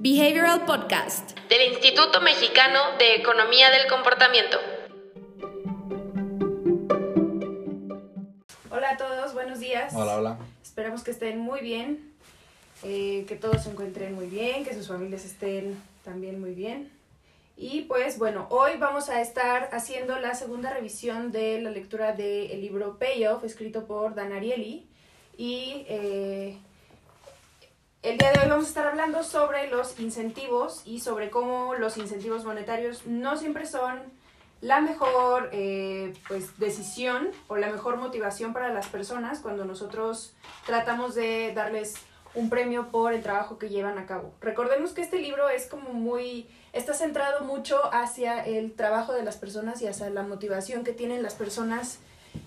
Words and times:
Behavioral 0.00 0.64
Podcast 0.64 1.36
del 1.48 1.72
Instituto 1.72 2.20
Mexicano 2.20 2.78
de 3.00 3.16
Economía 3.16 3.68
del 3.72 3.88
Comportamiento. 3.88 4.56
Hola 8.70 8.90
a 8.90 8.96
todos, 8.96 9.34
buenos 9.34 9.58
días. 9.58 9.92
Hola, 9.96 10.18
hola. 10.18 10.38
Esperamos 10.62 11.02
que 11.02 11.10
estén 11.10 11.40
muy 11.40 11.62
bien, 11.62 12.14
eh, 12.84 13.24
que 13.26 13.34
todos 13.34 13.64
se 13.64 13.70
encuentren 13.70 14.14
muy 14.14 14.26
bien, 14.26 14.64
que 14.64 14.72
sus 14.72 14.86
familias 14.86 15.24
estén 15.24 15.76
también 16.04 16.40
muy 16.40 16.54
bien. 16.54 16.92
Y 17.56 17.80
pues 17.82 18.18
bueno, 18.18 18.46
hoy 18.50 18.76
vamos 18.78 19.08
a 19.08 19.20
estar 19.20 19.68
haciendo 19.72 20.20
la 20.20 20.36
segunda 20.36 20.72
revisión 20.72 21.32
de 21.32 21.60
la 21.60 21.70
lectura 21.70 22.12
del 22.12 22.60
libro 22.60 23.00
Payoff, 23.00 23.42
escrito 23.42 23.84
por 23.84 24.14
Dan 24.14 24.32
Ariely. 24.32 24.86
Y 25.36 25.84
eh, 25.88 26.56
el 28.02 28.16
día 28.16 28.32
de 28.32 28.40
hoy 28.40 28.48
vamos 28.48 28.66
a 28.66 28.68
estar 28.68 28.86
hablando 28.86 29.24
sobre 29.24 29.68
los 29.68 29.98
incentivos 29.98 30.82
y 30.84 31.00
sobre 31.00 31.30
cómo 31.30 31.74
los 31.74 31.96
incentivos 31.96 32.44
monetarios 32.44 33.06
no 33.06 33.36
siempre 33.36 33.66
son 33.66 34.00
la 34.60 34.80
mejor 34.80 35.50
eh, 35.52 36.14
pues, 36.28 36.58
decisión 36.58 37.30
o 37.48 37.56
la 37.56 37.70
mejor 37.70 37.96
motivación 37.96 38.52
para 38.52 38.72
las 38.72 38.86
personas 38.86 39.40
cuando 39.40 39.64
nosotros 39.64 40.34
tratamos 40.64 41.14
de 41.14 41.52
darles 41.54 41.94
un 42.34 42.50
premio 42.50 42.88
por 42.88 43.12
el 43.14 43.22
trabajo 43.22 43.58
que 43.58 43.68
llevan 43.68 43.98
a 43.98 44.06
cabo. 44.06 44.32
Recordemos 44.40 44.92
que 44.92 45.00
este 45.00 45.18
libro 45.18 45.48
es 45.48 45.66
como 45.66 45.92
muy, 45.92 46.48
está 46.72 46.94
centrado 46.94 47.44
mucho 47.44 47.80
hacia 47.92 48.44
el 48.44 48.74
trabajo 48.74 49.12
de 49.12 49.24
las 49.24 49.36
personas 49.36 49.82
y 49.82 49.88
hacia 49.88 50.08
la 50.10 50.22
motivación 50.22 50.84
que 50.84 50.92
tienen 50.92 51.22
las 51.22 51.34
personas 51.34 51.98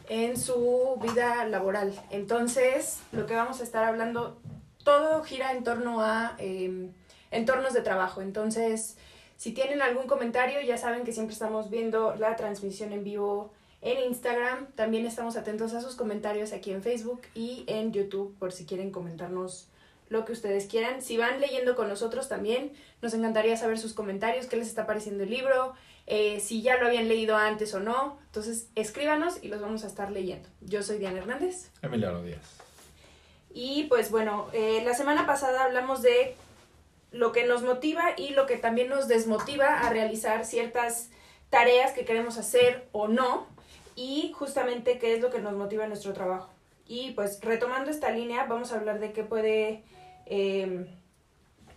en 0.08 0.38
su 0.38 0.98
vida 1.02 1.44
laboral. 1.46 1.94
Entonces, 2.10 3.00
lo 3.12 3.26
que 3.26 3.36
vamos 3.36 3.60
a 3.60 3.64
estar 3.64 3.84
hablando 3.84 4.38
todo 4.84 5.24
gira 5.24 5.52
en 5.52 5.64
torno 5.64 6.02
a 6.02 6.36
em, 6.38 6.92
entornos 7.32 7.74
de 7.74 7.82
trabajo. 7.82 8.22
Entonces, 8.22 8.98
si 9.38 9.54
tienen 9.54 9.82
algún 9.82 10.08
comentario, 10.08 10.62
ya 10.62 10.78
saben 10.78 11.04
que 11.04 11.12
siempre 11.12 11.34
estamos 11.34 11.70
viendo 11.70 12.16
la 12.16 12.36
transmisión 12.36 12.94
en 12.94 13.04
vivo 13.04 13.52
en 13.82 14.00
Instagram. 14.08 14.68
También 14.76 15.06
estamos 15.06 15.36
atentos 15.38 15.74
a 15.74 15.82
sus 15.82 15.96
comentarios 15.96 16.54
aquí 16.54 16.72
en 16.72 16.84
Facebook 16.84 17.22
y 17.34 17.64
en 17.68 17.92
YouTube 17.92 18.36
por 18.38 18.52
si 18.52 18.66
quieren 18.66 18.92
comentarnos 18.92 19.68
lo 20.10 20.26
que 20.26 20.34
ustedes 20.34 20.68
quieran. 20.68 21.02
Si 21.02 21.18
van 21.18 21.40
leyendo 21.40 21.76
con 21.76 21.88
nosotros 21.88 22.28
también, 22.30 22.74
nos 23.02 23.14
encantaría 23.14 23.56
saber 23.58 23.80
sus 23.80 23.94
comentarios, 23.94 24.46
qué 24.46 24.58
les 24.58 24.68
está 24.68 24.86
pareciendo 24.86 25.24
el 25.24 25.30
libro, 25.30 25.74
eh, 26.06 26.40
si 26.42 26.62
ya 26.62 26.78
lo 26.78 26.88
habían 26.88 27.08
leído 27.08 27.38
antes 27.38 27.74
o 27.74 27.80
no. 27.80 28.20
Entonces, 28.26 28.68
escríbanos 28.76 29.42
y 29.42 29.48
los 29.48 29.62
vamos 29.62 29.86
a 29.86 29.88
estar 29.88 30.12
leyendo. 30.12 30.50
Yo 30.60 30.84
soy 30.84 30.98
Diana 30.98 31.20
Hernández. 31.20 31.72
Emiliano 31.82 32.22
Díaz. 32.22 32.58
Y 33.54 33.84
pues 33.84 34.12
bueno, 34.12 34.48
eh, 34.54 34.82
la 34.86 34.94
semana 34.94 35.26
pasada 35.26 35.64
hablamos 35.64 36.02
de 36.02 36.36
lo 37.12 37.32
que 37.32 37.46
nos 37.46 37.64
motiva 37.64 38.12
y 38.18 38.30
lo 38.30 38.46
que 38.46 38.58
también 38.58 38.90
nos 38.90 39.08
desmotiva 39.08 39.82
a 39.82 39.90
realizar 39.90 40.46
ciertas 40.46 41.10
tareas 41.50 41.92
que 41.92 42.06
queremos 42.06 42.38
hacer 42.38 42.88
o 42.94 43.08
no 43.08 43.48
y 43.96 44.32
justamente 44.34 44.98
qué 44.98 45.16
es 45.16 45.22
lo 45.22 45.30
que 45.30 45.40
nos 45.40 45.54
motiva 45.54 45.84
en 45.84 45.90
nuestro 45.90 46.14
trabajo. 46.14 46.50
Y 46.88 47.12
pues 47.12 47.40
retomando 47.42 47.92
esta 47.92 48.12
línea, 48.12 48.46
vamos 48.46 48.72
a 48.72 48.78
hablar 48.78 49.00
de 49.00 49.12
qué 49.12 49.24
puede 49.24 49.84
eh, 50.26 50.88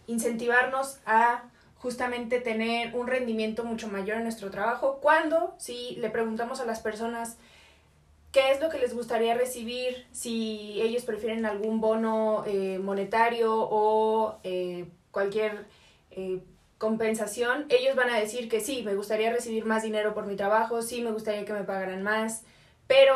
incentivarnos 0.06 1.00
a 1.06 1.50
justamente 1.76 2.40
tener 2.40 2.94
un 2.94 3.06
rendimiento 3.06 3.64
mucho 3.64 3.88
mayor 3.88 4.16
en 4.16 4.22
nuestro 4.22 4.50
trabajo 4.50 5.00
cuando 5.02 5.54
si 5.58 5.96
le 5.96 6.08
preguntamos 6.08 6.60
a 6.60 6.64
las 6.64 6.80
personas 6.80 7.36
qué 8.34 8.50
es 8.50 8.60
lo 8.60 8.68
que 8.68 8.78
les 8.78 8.92
gustaría 8.92 9.34
recibir, 9.34 10.06
si 10.10 10.80
ellos 10.82 11.04
prefieren 11.04 11.46
algún 11.46 11.80
bono 11.80 12.42
eh, 12.46 12.80
monetario 12.82 13.54
o 13.54 14.40
eh, 14.42 14.86
cualquier 15.12 15.66
eh, 16.10 16.40
compensación, 16.76 17.66
ellos 17.68 17.94
van 17.94 18.10
a 18.10 18.18
decir 18.18 18.48
que 18.48 18.60
sí, 18.60 18.82
me 18.82 18.96
gustaría 18.96 19.32
recibir 19.32 19.64
más 19.66 19.84
dinero 19.84 20.14
por 20.14 20.26
mi 20.26 20.34
trabajo, 20.34 20.82
sí, 20.82 21.00
me 21.00 21.12
gustaría 21.12 21.44
que 21.44 21.52
me 21.52 21.62
pagaran 21.62 22.02
más, 22.02 22.42
pero 22.88 23.14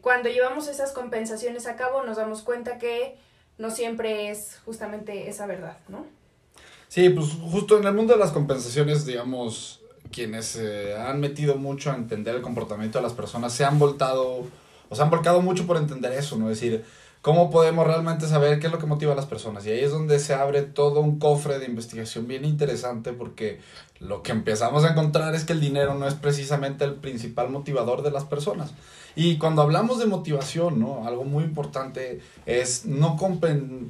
cuando 0.00 0.30
llevamos 0.30 0.68
esas 0.68 0.92
compensaciones 0.92 1.66
a 1.66 1.76
cabo 1.76 2.04
nos 2.04 2.16
damos 2.16 2.42
cuenta 2.42 2.78
que 2.78 3.16
no 3.58 3.70
siempre 3.70 4.30
es 4.30 4.60
justamente 4.64 5.28
esa 5.28 5.46
verdad, 5.46 5.76
¿no? 5.88 6.06
Sí, 6.88 7.10
pues 7.10 7.36
justo 7.50 7.76
en 7.76 7.84
el 7.84 7.92
mundo 7.92 8.14
de 8.14 8.20
las 8.20 8.30
compensaciones, 8.30 9.04
digamos, 9.04 9.82
quienes 10.10 10.56
eh, 10.56 10.96
han 10.96 11.20
metido 11.20 11.56
mucho 11.56 11.90
a 11.90 11.94
entender 11.94 12.34
el 12.34 12.42
comportamiento 12.42 12.98
de 12.98 13.02
las 13.02 13.12
personas 13.12 13.52
se 13.52 13.64
han 13.64 13.78
voltado, 13.78 14.46
o 14.88 14.94
se 14.94 15.02
han 15.02 15.10
volcado 15.10 15.40
mucho 15.42 15.66
por 15.66 15.76
entender 15.76 16.12
eso, 16.12 16.36
¿no? 16.36 16.50
Es 16.50 16.60
decir, 16.60 16.84
¿cómo 17.22 17.50
podemos 17.50 17.86
realmente 17.86 18.26
saber 18.28 18.58
qué 18.58 18.66
es 18.66 18.72
lo 18.72 18.78
que 18.78 18.86
motiva 18.86 19.12
a 19.12 19.16
las 19.16 19.26
personas? 19.26 19.66
Y 19.66 19.70
ahí 19.70 19.80
es 19.80 19.90
donde 19.90 20.18
se 20.18 20.34
abre 20.34 20.62
todo 20.62 21.00
un 21.00 21.18
cofre 21.18 21.58
de 21.58 21.66
investigación 21.66 22.26
bien 22.26 22.44
interesante 22.44 23.12
porque 23.12 23.60
lo 23.98 24.22
que 24.22 24.32
empezamos 24.32 24.84
a 24.84 24.90
encontrar 24.90 25.34
es 25.34 25.44
que 25.44 25.52
el 25.52 25.60
dinero 25.60 25.94
no 25.94 26.06
es 26.06 26.14
precisamente 26.14 26.84
el 26.84 26.94
principal 26.94 27.50
motivador 27.50 28.02
de 28.02 28.10
las 28.10 28.24
personas. 28.24 28.72
Y 29.16 29.38
cuando 29.38 29.62
hablamos 29.62 29.98
de 29.98 30.04
motivación, 30.04 30.78
¿no? 30.78 31.06
Algo 31.06 31.24
muy 31.24 31.42
importante 31.42 32.20
es 32.44 32.84
no, 32.84 33.16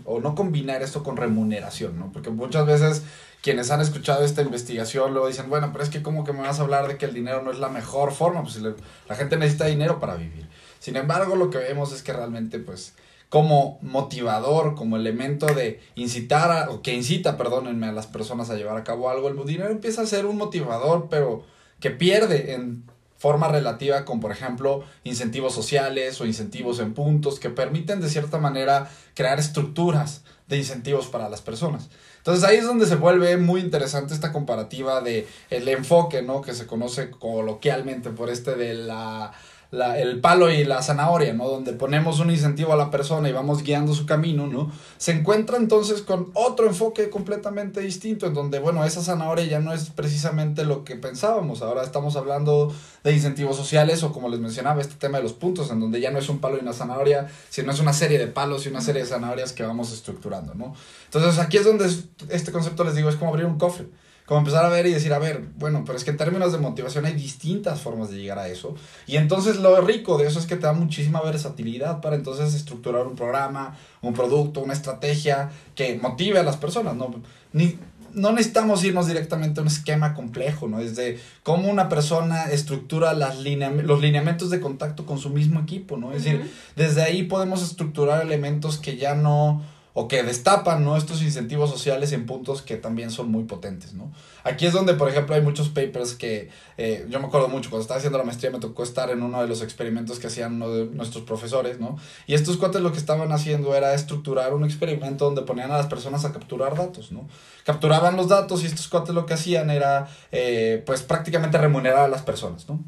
o 0.05 0.21
no 0.21 0.35
combinar 0.37 0.83
esto 0.83 1.03
con 1.03 1.17
remuneración, 1.17 1.99
¿no? 1.99 2.13
Porque 2.13 2.31
muchas 2.31 2.65
veces 2.65 3.03
quienes 3.43 3.73
han 3.73 3.81
escuchado 3.81 4.25
esta 4.25 4.43
investigación 4.43 5.13
luego 5.13 5.27
dicen, 5.27 5.51
bueno, 5.51 5.71
pero 5.73 5.83
es 5.83 5.91
que 5.91 6.01
como 6.01 6.25
que 6.25 6.33
me 6.33 6.43
vas 6.43 6.61
a 6.61 6.63
hablar 6.63 6.87
de 6.87 6.97
que 6.97 7.07
el 7.07 7.13
dinero 7.13 7.43
no 7.43 7.51
es 7.51 7.59
la 7.59 7.69
mejor 7.69 8.13
forma, 8.13 8.43
pues 8.43 8.61
la 8.61 9.17
gente 9.17 9.37
necesita 9.37 9.67
dinero 9.67 9.99
para 9.99 10.15
vivir. 10.15 10.49
Sin 10.79 10.95
embargo, 10.95 11.35
lo 11.35 11.51
que 11.51 11.59
vemos 11.59 11.93
es 11.93 12.05
que 12.05 12.13
realmente, 12.13 12.61
pues, 12.61 12.95
como 13.29 13.81
motivador, 13.83 14.77
como 14.77 14.97
elemento 14.97 15.47
de 15.47 15.81
incitar, 15.97 16.53
a, 16.53 16.71
o 16.71 16.83
que 16.83 16.95
incita, 16.95 17.37
perdónenme, 17.37 17.89
a 17.89 17.93
las 17.93 18.07
personas 18.07 18.49
a 18.51 18.55
llevar 18.55 18.77
a 18.77 18.85
cabo 18.85 19.11
algo, 19.11 19.29
el 19.29 19.45
dinero 19.45 19.71
empieza 19.71 20.03
a 20.03 20.07
ser 20.07 20.27
un 20.27 20.37
motivador, 20.37 21.09
pero 21.11 21.45
que 21.81 21.91
pierde 21.91 22.55
en 22.55 22.85
forma 23.27 23.49
relativa 23.49 24.05
con, 24.05 24.21
por 24.21 24.31
ejemplo, 24.31 24.85
incentivos 25.03 25.53
sociales 25.53 26.21
o 26.21 26.27
incentivos 26.27 26.79
en 26.79 26.95
puntos 26.95 27.41
que 27.41 27.51
permiten 27.51 28.01
de 28.01 28.09
cierta 28.09 28.39
manera 28.39 28.89
crear 29.15 29.41
estructuras 29.41 30.23
de 30.47 30.59
incentivos 30.59 31.09
para 31.09 31.29
las 31.29 31.43
personas. 31.43 31.89
Entonces 32.19 32.45
ahí 32.45 32.59
es 32.59 32.65
donde 32.65 32.87
se 32.87 32.95
vuelve 32.95 33.37
muy 33.37 33.61
interesante 33.61 34.15
esta 34.15 34.33
comparativa 34.33 35.01
de 35.01 35.27
el 35.51 35.69
enfoque, 35.69 36.23
¿no? 36.23 36.41
Que 36.41 36.55
se 36.55 36.69
conoce 36.69 37.11
coloquialmente 37.11 38.11
por 38.11 38.31
este 38.31 38.55
de 38.55 38.75
la 38.75 39.33
la, 39.71 39.99
el 39.99 40.21
palo 40.21 40.51
y 40.51 40.65
la 40.65 40.83
zanahoria, 40.83 41.33
¿no? 41.33 41.49
Donde 41.49 41.73
ponemos 41.73 42.21
un 42.21 42.31
incentivo 42.31 42.73
a 42.73 42.77
la 42.77 42.91
persona 42.91 43.29
y 43.29 43.33
vamos 43.33 43.63
guiando 43.63 43.95
su 43.95 44.07
camino, 44.07 44.47
¿no? 44.47 44.71
Se 44.99 45.13
encuentra 45.13 45.57
entonces 45.57 46.03
con 46.03 46.31
otro 46.35 46.67
enfoque 46.67 47.11
completamente 47.11 47.81
distinto, 47.81 48.27
en 48.27 48.35
donde, 48.35 48.59
bueno, 48.59 48.85
esa 48.85 49.03
zanahoria 49.03 49.45
ya 49.45 49.61
no 49.61 49.73
es 49.73 49.91
precisamente 49.91 50.65
lo 50.65 50.85
que 50.85 50.97
pensábamos. 50.97 51.63
Ahora 51.63 51.83
estamos 51.83 52.17
hablando 52.17 52.73
de 53.05 53.13
incentivos 53.13 53.57
sociales 53.57 54.03
o, 54.03 54.13
como 54.13 54.29
les 54.29 54.41
mencionaba, 54.41 54.81
este 54.81 54.95
tema 54.95 55.19
de 55.19 55.25
los 55.25 55.33
puntos, 55.33 55.71
en 55.71 55.81
donde 55.81 56.01
ya 56.01 56.11
no 56.11 56.19
es 56.19 56.29
un 56.29 56.39
palo 56.39 56.57
y 56.57 56.61
una 56.61 56.73
zanahoria, 56.73 57.29
sino 57.51 57.73
es 57.73 57.81
una 57.81 57.93
serie 57.93 58.19
de 58.19 58.27
palos 58.27 58.67
y 58.67 58.69
una 58.69 58.81
serie 58.81 59.03
de 59.03 59.09
zanahorias 59.09 59.53
que 59.53 59.63
vamos 59.63 59.93
estructurando, 59.93 60.55
¿no? 60.55 60.75
Entonces 61.07 61.39
aquí 61.39 61.57
es 61.57 61.65
donde 61.65 61.87
este 62.29 62.53
concepto, 62.53 62.85
les 62.85 62.95
digo, 62.95 63.09
es 63.09 63.17
como 63.17 63.31
abrir 63.31 63.47
un 63.47 63.59
cofre 63.59 63.87
como 64.27 64.41
empezar 64.41 64.65
a 64.65 64.69
ver 64.69 64.87
y 64.87 64.93
decir, 64.93 65.13
a 65.15 65.21
ver, 65.21 65.45
bueno, 65.57 65.85
pero 65.87 65.97
es 65.97 66.05
que 66.05 66.11
en 66.11 66.17
términos 66.17 66.53
de 66.53 66.59
motivación 66.59 67.07
hay 67.07 67.15
distintas 67.15 67.81
formas 67.81 68.11
de 68.11 68.19
llegar 68.19 68.39
a 68.41 68.49
eso. 68.49 68.75
Y 69.07 69.17
entonces 69.17 69.59
lo 69.59 69.81
rico 69.81 70.19
de 70.19 70.27
eso 70.27 70.41
es 70.41 70.47
que 70.47 70.57
te 70.57 70.67
da 70.67 70.73
muchísima 70.73 71.23
versatilidad 71.23 72.01
para 72.01 72.17
entonces 72.17 72.53
estructurar 72.53 73.07
un 73.07 73.15
programa, 73.15 73.77
un 74.03 74.15
producto, 74.15 74.61
una 74.61 74.73
estrategia 74.73 75.51
que 75.77 75.97
motive 75.97 76.41
a 76.41 76.43
las 76.43 76.57
personas, 76.57 76.97
¿no? 76.97 77.15
Ni, 77.53 77.79
no 78.17 78.33
necesitamos 78.33 78.83
irnos 78.83 79.07
directamente 79.07 79.61
a 79.61 79.63
un 79.63 79.69
esquema 79.69 80.15
complejo, 80.15 80.67
¿no? 80.67 80.79
Desde 80.79 81.21
cómo 81.43 81.69
una 81.69 81.89
persona 81.89 82.45
estructura 82.45 83.13
las 83.13 83.37
los 83.37 84.01
lineamientos 84.01 84.51
de 84.51 84.61
contacto 84.61 85.07
con 85.07 85.19
su 85.19 85.31
mismo 85.31 85.61
equipo, 85.61 85.99
¿no? 85.99 86.13
Es 86.13 86.25
decir, 86.25 86.51
desde 86.75 87.03
ahí 87.03 87.25
podemos 87.25 87.63
estructurar 87.63 88.23
elementos 88.23 88.79
que 88.79 88.97
ya 88.97 89.15
no 89.15 89.63
o 89.99 90.09
que 90.09 90.23
destapan 90.23 90.85
¿no? 90.85 90.99
estos 90.99 91.23
incentivos 91.23 91.71
sociales 91.71 92.13
en 92.13 92.27
puntos 92.27 92.61
que 92.61 92.77
también 92.77 93.11
son 93.11 93.31
muy 93.31 93.45
potentes. 93.45 93.95
¿no? 93.95 94.13
Aquí 94.45 94.67
es 94.67 94.75
donde, 94.75 94.93
por 94.93 95.09
ejemplo, 95.09 95.35
hay 95.35 95.41
muchos 95.41 95.71
papers 95.71 96.15
que 96.15 96.51
eh, 96.77 97.07
yo 97.09 97.19
me 97.19 97.29
acuerdo 97.29 97.49
mucho, 97.49 97.71
cuando 97.71 97.81
estaba 97.81 97.97
haciendo 97.97 98.19
la 98.19 98.25
maestría 98.25 98.51
me 98.51 98.59
tocó 98.59 98.83
estar 98.83 99.09
en 99.09 99.23
uno 99.23 99.41
de 99.41 99.49
los 99.49 99.63
experimentos 99.63 100.19
que 100.19 100.27
hacían 100.27 100.57
uno 100.57 100.69
de 100.69 100.85
nuestros 100.85 101.25
profesores, 101.25 101.81
¿no? 101.81 101.97
Y 102.27 102.35
estos 102.35 102.59
cuates 102.59 102.83
lo 102.83 102.93
que 102.93 102.99
estaban 102.99 103.33
haciendo 103.33 103.75
era 103.75 103.95
estructurar 103.95 104.53
un 104.53 104.65
experimento 104.65 105.25
donde 105.25 105.41
ponían 105.41 105.71
a 105.71 105.79
las 105.79 105.87
personas 105.87 106.27
a 106.27 106.33
capturar 106.33 106.77
datos, 106.77 107.11
¿no? 107.11 107.27
Capturaban 107.65 108.17
los 108.17 108.29
datos 108.29 108.65
y 108.65 108.67
estos 108.67 108.89
cuates 108.89 109.15
lo 109.15 109.25
que 109.25 109.33
hacían 109.33 109.71
era, 109.71 110.09
eh, 110.31 110.83
pues 110.85 111.05
prácticamente 111.05 111.57
remunerar 111.57 112.01
a 112.01 112.09
las 112.09 112.21
personas, 112.21 112.69
¿no? 112.69 112.85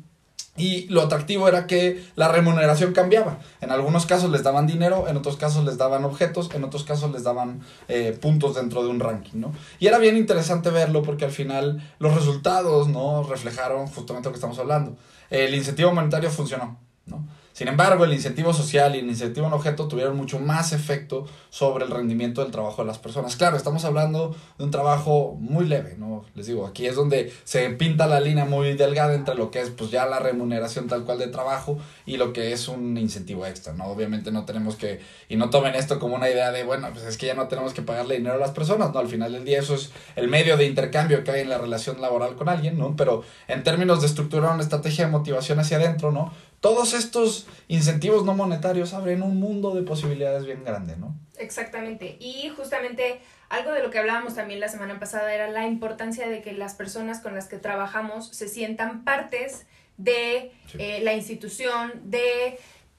Y 0.59 0.87
lo 0.89 1.03
atractivo 1.03 1.49
era 1.49 1.67
que 1.67 2.05
la 2.17 2.29
remuneración 2.29 2.93
cambiaba. 2.93 3.39
En 3.61 3.71
algunos 3.71 4.07
casos 4.07 4.31
les 4.31 4.43
daban 4.43 4.67
dinero, 4.67 5.07
en 5.09 5.17
otros 5.17 5.37
casos 5.37 5.65
les 5.65 5.79
daban 5.79 6.05
objetos, 6.05 6.51
en 6.55 6.65
otros 6.65 6.85
casos 6.85 7.11
les 7.13 7.23
daban 7.23 7.61
eh, 7.89 8.17
puntos 8.21 8.55
dentro 8.57 8.83
de 8.83 8.89
un 8.89 9.01
ranking, 9.01 9.41
¿no? 9.41 9.53
Y 9.79 9.87
era 9.87 9.99
bien 9.99 10.17
interesante 10.17 10.71
verlo 10.71 11.03
porque 11.03 11.25
al 11.25 11.31
final 11.31 11.83
los 11.99 12.15
resultados, 12.15 12.89
¿no? 12.89 13.23
Reflejaron 13.23 13.87
justamente 13.87 14.29
lo 14.29 14.33
que 14.33 14.39
estamos 14.39 14.59
hablando. 14.59 14.97
El 15.31 15.55
incentivo 15.55 15.93
monetario 15.93 16.31
funcionó, 16.31 16.79
¿no? 17.07 17.27
Sin 17.59 17.67
embargo, 17.67 18.05
el 18.05 18.13
incentivo 18.13 18.55
social 18.55 18.95
y 18.95 19.01
el 19.01 19.09
incentivo 19.09 19.49
en 19.49 19.53
objeto 19.53 19.89
tuvieron 19.89 20.17
mucho 20.17 20.39
más 20.39 20.73
efecto 20.73 21.27
sobre 21.51 21.87
el 21.87 21.91
rendimiento 21.91 22.41
del 22.41 22.53
trabajo 22.53 22.83
de 22.83 22.87
las 22.87 22.99
personas. 22.99 23.35
Claro, 23.35 23.57
estamos 23.57 23.85
hablando 23.85 24.37
de 24.59 24.63
un 24.65 24.71
trabajo 24.71 25.37
muy 25.41 25.67
leve, 25.67 25.97
¿no? 25.99 26.25
Les 26.37 26.47
digo, 26.47 26.69
aquí 26.69 26.87
es 26.87 26.95
donde 26.95 27.33
se 27.43 27.69
pinta 27.71 28.07
la 28.07 28.21
línea 28.21 28.45
muy 28.45 28.75
delgada 28.75 29.13
entre 29.13 29.35
lo 29.35 29.51
que 29.51 29.61
es 29.61 29.71
pues 29.71 29.91
ya 29.91 30.07
la 30.07 30.21
remuneración 30.21 30.87
tal 30.87 31.03
cual 31.03 31.19
de 31.19 31.27
trabajo 31.27 31.81
y 32.07 32.17
lo 32.17 32.33
que 32.33 32.53
es 32.53 32.69
un 32.69 32.97
incentivo 32.97 33.45
extra, 33.45 33.73
¿no? 33.73 33.87
Obviamente 33.87 34.31
no 34.31 34.45
tenemos 34.45 34.77
que, 34.77 35.01
y 35.29 35.35
no 35.35 35.51
tomen 35.51 35.75
esto 35.75 35.99
como 35.99 36.15
una 36.15 36.31
idea 36.31 36.53
de, 36.53 36.63
bueno, 36.63 36.91
pues 36.93 37.07
es 37.07 37.17
que 37.17 37.27
ya 37.27 37.35
no 37.35 37.49
tenemos 37.49 37.75
que 37.75 37.83
pagarle 37.83 38.19
dinero 38.19 38.37
a 38.37 38.39
las 38.39 38.53
personas, 38.53 38.93
¿no? 38.95 39.01
Al 39.01 39.09
final 39.09 39.33
del 39.33 39.45
día 39.45 39.59
eso 39.59 39.75
es 39.75 39.91
el 40.15 40.29
medio 40.29 40.57
de 40.57 40.65
intercambio 40.65 41.25
que 41.25 41.33
hay 41.33 41.41
en 41.41 41.49
la 41.49 41.59
relación 41.59 42.01
laboral 42.01 42.37
con 42.37 42.49
alguien, 42.49 42.79
¿no? 42.79 42.95
Pero 42.95 43.25
en 43.49 43.65
términos 43.65 44.01
de 44.01 44.07
estructurar 44.07 44.53
una 44.53 44.63
estrategia 44.63 45.07
de 45.07 45.11
motivación 45.11 45.59
hacia 45.59 45.79
adentro, 45.79 46.13
¿no? 46.13 46.33
Todos 46.61 46.95
estos 46.95 47.47
incentivos 47.69 48.25
no 48.25 48.35
monetarios 48.35 48.95
abren 48.95 49.23
un 49.23 49.39
mundo 49.39 49.75
de 49.75 49.83
posibilidades 49.83 50.45
bien 50.45 50.65
grande, 50.65 50.97
¿no? 50.97 51.15
Exactamente. 51.39 52.17
Y 52.19 52.49
justamente 52.51 53.21
algo 53.49 53.73
de 53.73 53.83
lo 53.83 53.91
que 53.91 53.99
hablábamos 53.99 54.35
también 54.35 54.61
la 54.61 54.69
semana 54.69 54.99
pasada 54.99 55.33
era 55.33 55.49
la 55.49 55.67
importancia 55.67 56.29
de 56.29 56.43
que 56.43 56.53
las 56.53 56.75
personas 56.75 57.21
con 57.21 57.35
las 57.35 57.47
que 57.47 57.59
trabajamos 57.59 58.29
se 58.29 58.49
sientan 58.49 59.05
partes 59.05 59.67
de 59.97 60.53
eh, 60.79 61.01
la 61.03 61.15
institución, 61.15 61.93
de 62.05 62.59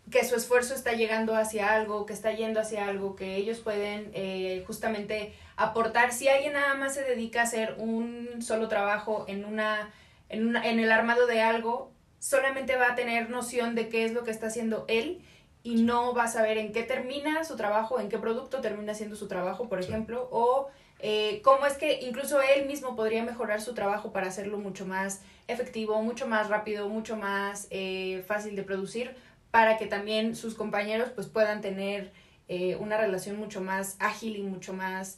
que 0.09 0.25
su 0.25 0.35
esfuerzo 0.35 0.73
está 0.73 0.93
llegando 0.93 1.35
hacia 1.35 1.71
algo, 1.73 2.05
que 2.05 2.13
está 2.13 2.31
yendo 2.31 2.59
hacia 2.59 2.87
algo, 2.87 3.15
que 3.15 3.35
ellos 3.35 3.59
pueden 3.59 4.09
eh, 4.13 4.63
justamente 4.65 5.33
aportar. 5.55 6.13
Si 6.13 6.27
alguien 6.27 6.53
nada 6.53 6.73
más 6.75 6.95
se 6.95 7.03
dedica 7.03 7.41
a 7.41 7.43
hacer 7.43 7.75
un 7.77 8.41
solo 8.41 8.67
trabajo 8.67 9.25
en 9.27 9.45
una, 9.45 9.91
en, 10.29 10.47
una, 10.47 10.67
en 10.67 10.79
el 10.79 10.91
armado 10.91 11.27
de 11.27 11.41
algo, 11.41 11.91
solamente 12.19 12.75
va 12.75 12.91
a 12.91 12.95
tener 12.95 13.29
noción 13.29 13.75
de 13.75 13.89
qué 13.89 14.05
es 14.05 14.13
lo 14.13 14.23
que 14.23 14.31
está 14.31 14.47
haciendo 14.47 14.85
él 14.87 15.21
y 15.63 15.81
no 15.81 16.13
va 16.13 16.23
a 16.23 16.27
saber 16.27 16.57
en 16.57 16.71
qué 16.71 16.83
termina 16.83 17.43
su 17.43 17.55
trabajo, 17.55 17.99
en 17.99 18.09
qué 18.09 18.17
producto 18.17 18.61
termina 18.61 18.93
haciendo 18.93 19.15
su 19.15 19.27
trabajo, 19.27 19.67
por 19.67 19.79
ejemplo, 19.79 20.27
o 20.31 20.67
eh, 20.99 21.41
cómo 21.43 21.65
es 21.65 21.73
que 21.73 21.99
incluso 22.01 22.41
él 22.41 22.65
mismo 22.65 22.95
podría 22.95 23.23
mejorar 23.23 23.61
su 23.61 23.73
trabajo 23.73 24.11
para 24.11 24.27
hacerlo 24.27 24.57
mucho 24.57 24.85
más 24.85 25.21
efectivo, 25.47 26.01
mucho 26.01 26.27
más 26.27 26.49
rápido, 26.49 26.87
mucho 26.89 27.15
más 27.17 27.67
eh, 27.71 28.23
fácil 28.27 28.55
de 28.55 28.63
producir, 28.63 29.15
para 29.51 29.77
que 29.77 29.87
también 29.87 30.35
sus 30.35 30.55
compañeros 30.55 31.09
pues 31.09 31.27
puedan 31.27 31.61
tener 31.61 32.11
eh, 32.47 32.75
una 32.77 32.97
relación 32.97 33.37
mucho 33.37 33.61
más 33.61 33.95
ágil 33.99 34.37
y 34.37 34.43
mucho 34.43 34.73
más 34.73 35.17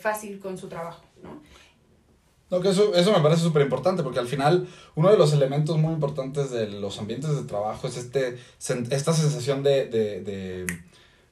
fácil 0.00 0.40
con 0.40 0.58
su 0.58 0.68
trabajo, 0.68 1.04
¿no? 1.22 1.40
No, 2.50 2.60
que 2.60 2.70
eso, 2.70 2.94
eso 2.94 3.12
me 3.12 3.20
parece 3.20 3.42
súper 3.42 3.62
importante 3.62 4.02
porque 4.02 4.18
al 4.18 4.26
final 4.26 4.66
uno 4.96 5.10
de 5.10 5.16
los 5.16 5.32
elementos 5.32 5.78
muy 5.78 5.92
importantes 5.92 6.50
de 6.50 6.68
los 6.68 6.98
ambientes 6.98 7.34
de 7.36 7.44
trabajo 7.44 7.86
es 7.86 7.96
este, 7.96 8.38
esta 8.90 9.12
sensación 9.12 9.62
de, 9.62 9.86
de, 9.86 10.20
de 10.20 10.66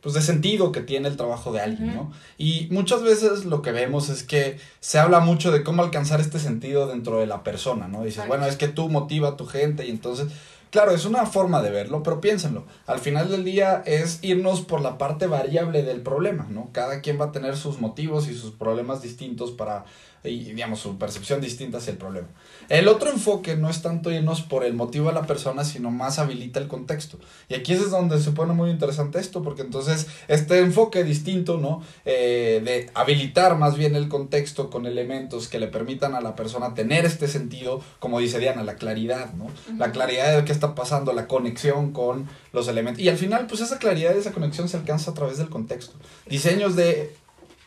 pues 0.00 0.14
de 0.14 0.22
sentido 0.22 0.70
que 0.70 0.80
tiene 0.80 1.08
el 1.08 1.16
trabajo 1.16 1.50
de 1.52 1.60
alguien, 1.60 1.94
¿no? 1.94 2.12
Y 2.38 2.68
muchas 2.70 3.02
veces 3.02 3.44
lo 3.44 3.62
que 3.62 3.72
vemos 3.72 4.08
es 4.10 4.22
que 4.22 4.58
se 4.78 5.00
habla 5.00 5.18
mucho 5.18 5.50
de 5.50 5.64
cómo 5.64 5.82
alcanzar 5.82 6.20
este 6.20 6.38
sentido 6.38 6.86
dentro 6.86 7.18
de 7.18 7.26
la 7.26 7.42
persona, 7.42 7.88
¿no? 7.88 8.04
Dices, 8.04 8.26
bueno, 8.28 8.46
es 8.46 8.56
que 8.56 8.68
tú 8.68 8.88
motiva 8.88 9.30
a 9.30 9.36
tu 9.36 9.46
gente 9.46 9.86
y 9.86 9.90
entonces 9.90 10.28
Claro, 10.70 10.90
es 10.90 11.06
una 11.06 11.24
forma 11.24 11.62
de 11.62 11.70
verlo, 11.70 12.02
pero 12.02 12.20
piénsenlo. 12.20 12.64
Al 12.86 12.98
final 12.98 13.30
del 13.30 13.42
día 13.42 13.82
es 13.86 14.18
irnos 14.22 14.60
por 14.60 14.82
la 14.82 14.98
parte 14.98 15.26
variable 15.26 15.82
del 15.82 16.02
problema, 16.02 16.46
¿no? 16.50 16.68
Cada 16.72 17.00
quien 17.00 17.18
va 17.18 17.26
a 17.26 17.32
tener 17.32 17.56
sus 17.56 17.80
motivos 17.80 18.28
y 18.28 18.34
sus 18.34 18.52
problemas 18.52 19.00
distintos 19.00 19.50
para, 19.50 19.86
y 20.24 20.52
digamos, 20.52 20.80
su 20.80 20.98
percepción 20.98 21.40
distinta 21.40 21.78
hacia 21.78 21.92
el 21.92 21.98
problema. 21.98 22.28
El 22.68 22.88
otro 22.88 23.10
enfoque 23.10 23.56
no 23.56 23.70
es 23.70 23.82
tanto 23.82 24.10
irnos 24.10 24.42
por 24.42 24.64
el 24.64 24.74
motivo 24.74 25.08
de 25.08 25.14
la 25.14 25.26
persona, 25.26 25.64
sino 25.64 25.90
más 25.90 26.18
habilita 26.18 26.60
el 26.60 26.68
contexto. 26.68 27.18
Y 27.48 27.54
aquí 27.54 27.72
es 27.72 27.90
donde 27.90 28.20
se 28.20 28.32
pone 28.32 28.52
muy 28.52 28.70
interesante 28.70 29.18
esto, 29.18 29.42
porque 29.42 29.62
entonces 29.62 30.06
este 30.28 30.58
enfoque 30.58 31.04
distinto, 31.04 31.58
¿no? 31.58 31.82
Eh, 32.04 32.60
de 32.64 32.90
habilitar 32.94 33.56
más 33.56 33.76
bien 33.76 33.94
el 33.94 34.08
contexto 34.08 34.70
con 34.70 34.86
elementos 34.86 35.48
que 35.48 35.58
le 35.58 35.68
permitan 35.68 36.14
a 36.14 36.20
la 36.20 36.34
persona 36.34 36.74
tener 36.74 37.04
este 37.04 37.28
sentido, 37.28 37.80
como 37.98 38.18
dice 38.20 38.38
Diana, 38.38 38.64
la 38.64 38.74
claridad, 38.74 39.32
¿no? 39.34 39.46
La 39.78 39.92
claridad 39.92 40.36
de 40.36 40.44
qué 40.44 40.52
está 40.52 40.74
pasando, 40.74 41.12
la 41.12 41.26
conexión 41.26 41.92
con 41.92 42.28
los 42.52 42.68
elementos. 42.68 43.02
Y 43.02 43.08
al 43.08 43.16
final, 43.16 43.46
pues 43.46 43.60
esa 43.60 43.78
claridad 43.78 44.14
y 44.14 44.18
esa 44.18 44.32
conexión 44.32 44.68
se 44.68 44.76
alcanza 44.76 45.12
a 45.12 45.14
través 45.14 45.38
del 45.38 45.48
contexto. 45.48 45.94
Diseños 46.26 46.76
de 46.76 47.14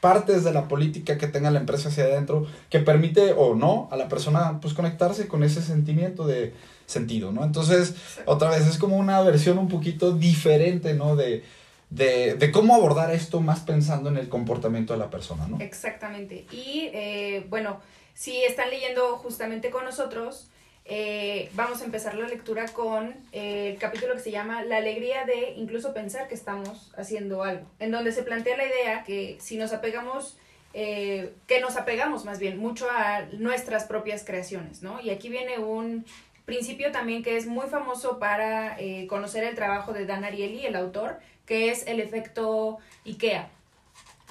partes 0.02 0.44
de 0.44 0.52
la 0.52 0.68
política 0.68 1.18
que 1.18 1.28
tenga 1.28 1.52
la 1.52 1.60
empresa 1.60 1.90
hacia 1.90 2.06
adentro 2.06 2.48
que 2.70 2.80
permite 2.80 3.34
o 3.34 3.56
no 3.56 3.88
a 3.92 3.96
la 3.96 4.10
persona 4.10 4.60
pues 4.60 4.74
conectarse 4.74 5.28
con 5.28 5.44
ese 5.44 5.62
sentimiento 5.62 6.28
de 6.28 6.54
sentido, 6.88 7.32
¿no? 7.32 7.44
Entonces, 7.44 7.96
otra 8.26 8.50
vez 8.50 8.68
es 8.68 8.78
como 8.78 8.98
una 8.98 9.22
versión 9.22 9.58
un 9.58 9.70
poquito 9.70 10.12
diferente, 10.12 10.94
¿no? 10.94 11.16
De, 11.16 11.44
de, 11.90 12.36
de 12.36 12.52
cómo 12.52 12.76
abordar 12.76 13.12
esto 13.12 13.40
más 13.40 13.62
pensando 13.62 14.10
en 14.10 14.18
el 14.18 14.28
comportamiento 14.28 14.94
de 14.94 15.00
la 15.00 15.10
persona, 15.10 15.48
¿no? 15.48 15.60
Exactamente. 15.62 16.46
Y 16.52 16.90
eh, 16.94 17.46
bueno, 17.50 17.80
si 18.14 18.44
están 18.44 18.70
leyendo 18.70 19.18
justamente 19.18 19.70
con 19.70 19.86
nosotros, 19.86 20.50
eh, 20.86 21.50
vamos 21.54 21.82
a 21.82 21.86
empezar 21.86 22.16
la 22.16 22.28
lectura 22.28 22.68
con 22.68 23.16
eh, 23.32 23.72
el 23.72 23.78
capítulo 23.78 24.14
que 24.16 24.20
se 24.20 24.32
llama 24.32 24.64
La 24.64 24.78
alegría 24.78 25.26
de 25.26 25.52
incluso 25.56 25.94
pensar 25.94 26.28
que 26.28 26.34
estamos 26.36 26.92
haciendo 26.98 27.44
algo, 27.44 27.68
en 27.80 27.92
donde 27.92 28.12
se 28.12 28.24
plantea 28.24 28.58
la 28.58 28.66
idea 28.66 29.04
que 29.04 29.38
si 29.40 29.58
nos 29.58 29.74
apegamos, 29.74 30.38
eh, 30.74 31.34
que 31.48 31.62
nos 31.62 31.78
apegamos 31.78 32.26
más 32.26 32.40
bien 32.40 32.58
mucho 32.58 32.90
a 32.90 33.22
nuestras 33.34 33.86
propias 33.86 34.24
creaciones, 34.24 34.82
¿no? 34.82 35.00
Y 35.02 35.12
aquí 35.12 35.30
viene 35.30 35.60
un 35.60 36.06
principio 36.46 36.92
también 36.92 37.22
que 37.24 37.38
es 37.38 37.46
muy 37.46 37.68
famoso 37.68 38.18
para 38.18 38.78
conocer 39.08 39.44
el 39.44 39.56
trabajo 39.56 39.94
de 39.94 40.06
Dan 40.06 40.26
Ariely, 40.26 40.66
el 40.66 40.76
autor, 40.76 41.20
que 41.46 41.70
es 41.70 41.86
el 41.88 42.00
efecto 42.00 42.80
IKEA. 43.06 43.50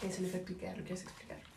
¿Qué 0.00 0.08
es 0.08 0.18
el 0.18 0.26
efecto 0.26 0.52
IKEA? 0.52 0.76
¿Lo 0.76 0.82
quieres 0.82 1.02
explicar? 1.02 1.49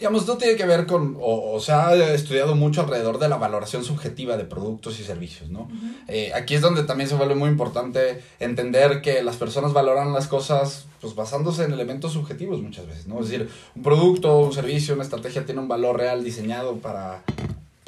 Digamos, 0.00 0.22
esto 0.22 0.38
tiene 0.38 0.56
que 0.56 0.64
ver 0.64 0.86
con, 0.86 1.18
o, 1.20 1.60
se 1.60 1.72
ha 1.72 1.94
estudiado 2.14 2.54
mucho 2.54 2.80
alrededor 2.80 3.18
de 3.18 3.28
la 3.28 3.36
valoración 3.36 3.84
subjetiva 3.84 4.38
de 4.38 4.44
productos 4.44 4.98
y 4.98 5.04
servicios, 5.04 5.50
¿no? 5.50 5.68
Eh, 6.08 6.32
aquí 6.34 6.54
es 6.54 6.62
donde 6.62 6.84
también 6.84 7.06
se 7.06 7.16
vuelve 7.16 7.34
muy 7.34 7.50
importante 7.50 8.22
entender 8.38 9.02
que 9.02 9.22
las 9.22 9.36
personas 9.36 9.74
valoran 9.74 10.14
las 10.14 10.26
cosas 10.26 10.86
pues 11.02 11.14
basándose 11.14 11.64
en 11.64 11.72
elementos 11.72 12.14
subjetivos 12.14 12.62
muchas 12.62 12.86
veces, 12.86 13.06
¿no? 13.08 13.20
Es 13.20 13.28
decir, 13.28 13.50
un 13.76 13.82
producto, 13.82 14.38
un 14.38 14.54
servicio, 14.54 14.94
una 14.94 15.02
estrategia 15.02 15.44
tiene 15.44 15.60
un 15.60 15.68
valor 15.68 15.98
real 15.98 16.24
diseñado 16.24 16.76
para, 16.76 17.22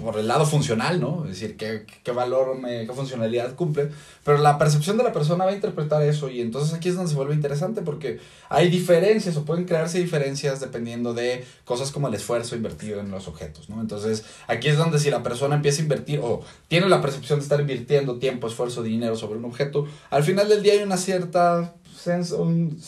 por 0.02 0.18
el 0.18 0.28
lado 0.28 0.44
funcional, 0.44 1.00
¿no? 1.00 1.24
Es 1.24 1.40
decir, 1.40 1.56
qué, 1.56 1.86
qué 2.02 2.12
valor, 2.12 2.58
qué 2.62 2.92
funcionalidad 2.94 3.54
cumple. 3.54 3.90
Pero 4.24 4.38
la 4.38 4.58
percepción 4.58 4.96
de 4.96 5.04
la 5.04 5.12
persona 5.12 5.44
va 5.44 5.50
a 5.50 5.54
interpretar 5.54 6.02
eso 6.02 6.28
y 6.28 6.40
entonces 6.40 6.74
aquí 6.74 6.88
es 6.88 6.94
donde 6.94 7.10
se 7.10 7.16
vuelve 7.16 7.34
interesante 7.34 7.82
porque 7.82 8.20
hay 8.48 8.68
diferencias 8.70 9.36
o 9.36 9.44
pueden 9.44 9.64
crearse 9.64 9.98
diferencias 9.98 10.60
dependiendo 10.60 11.14
de 11.14 11.44
cosas 11.64 11.90
como 11.90 12.08
el 12.08 12.14
esfuerzo 12.14 12.54
invertido 12.54 13.00
en 13.00 13.10
los 13.10 13.28
objetos, 13.28 13.68
¿no? 13.68 13.80
Entonces 13.80 14.24
aquí 14.46 14.68
es 14.68 14.76
donde 14.76 14.98
si 14.98 15.10
la 15.10 15.22
persona 15.22 15.56
empieza 15.56 15.80
a 15.80 15.82
invertir 15.82 16.20
o 16.22 16.42
tiene 16.68 16.88
la 16.88 17.00
percepción 17.00 17.38
de 17.38 17.44
estar 17.44 17.60
invirtiendo 17.60 18.18
tiempo, 18.18 18.46
esfuerzo, 18.46 18.82
dinero 18.82 19.16
sobre 19.16 19.38
un 19.38 19.44
objeto, 19.44 19.86
al 20.10 20.22
final 20.22 20.48
del 20.48 20.62
día 20.62 20.74
hay 20.74 20.82
una 20.82 20.96
cierta 20.96 21.74
un, 22.06 22.80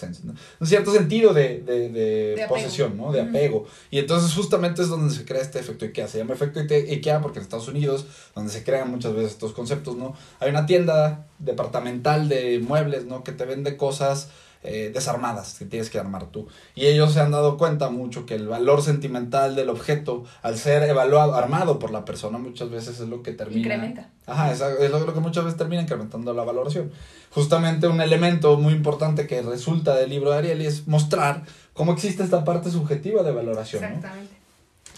un, 0.60 0.66
cierto 0.66 0.92
sentido 0.92 1.32
de, 1.32 1.60
de, 1.60 1.88
de, 1.88 2.46
posesión, 2.48 2.96
¿no? 2.96 3.12
De 3.12 3.20
apego. 3.20 3.66
Y 3.90 3.98
entonces 3.98 4.34
justamente 4.34 4.82
es 4.82 4.88
donde 4.88 5.14
se 5.14 5.24
crea 5.24 5.42
este 5.42 5.58
efecto 5.60 5.84
IKEA. 5.84 6.08
Se 6.08 6.18
llama 6.18 6.34
efecto 6.34 6.60
IKEA 6.60 7.20
porque 7.20 7.38
en 7.38 7.44
Estados 7.44 7.68
Unidos, 7.68 8.06
donde 8.34 8.52
se 8.52 8.64
crean 8.64 8.90
muchas 8.90 9.14
veces 9.14 9.32
estos 9.32 9.52
conceptos, 9.52 9.96
¿no? 9.96 10.14
Hay 10.40 10.50
una 10.50 10.66
tienda 10.66 11.26
departamental 11.38 12.28
de 12.28 12.58
muebles, 12.60 13.04
¿no? 13.06 13.24
Que 13.24 13.32
te 13.32 13.44
vende 13.44 13.76
cosas 13.76 14.28
eh, 14.66 14.90
desarmadas 14.94 15.56
que 15.58 15.66
tienes 15.66 15.90
que 15.90 15.98
armar 15.98 16.28
tú. 16.28 16.48
Y 16.74 16.86
ellos 16.86 17.12
se 17.12 17.20
han 17.20 17.30
dado 17.30 17.58
cuenta 17.58 17.90
mucho 17.90 18.24
que 18.24 18.34
el 18.34 18.48
valor 18.48 18.82
sentimental 18.82 19.54
del 19.54 19.68
objeto, 19.68 20.24
al 20.40 20.56
ser 20.56 20.82
evaluado, 20.84 21.34
armado 21.34 21.78
por 21.78 21.90
la 21.90 22.06
persona, 22.06 22.38
muchas 22.38 22.70
veces 22.70 22.98
es 22.98 23.08
lo 23.08 23.22
que 23.22 23.32
termina. 23.32 23.60
Incrementa. 23.60 24.08
Ajá, 24.26 24.50
es, 24.52 24.60
lo, 24.90 25.12
que 25.12 25.20
muchas 25.20 25.44
veces 25.44 25.58
termina 25.58 25.82
incrementando 25.82 26.32
la 26.32 26.44
valoración. 26.44 26.90
Justamente 27.30 27.88
un 27.88 28.00
elemento 28.00 28.56
muy 28.56 28.72
importante 28.72 29.26
que 29.26 29.42
resulta 29.42 29.94
del 29.96 30.08
libro 30.08 30.30
de 30.30 30.38
Ariel 30.38 30.62
es 30.62 30.88
mostrar 30.88 31.42
cómo 31.74 31.92
existe 31.92 32.22
esta 32.22 32.42
parte 32.42 32.70
subjetiva 32.70 33.22
de 33.22 33.32
valoración. 33.32 33.84
Exactamente. 33.84 34.34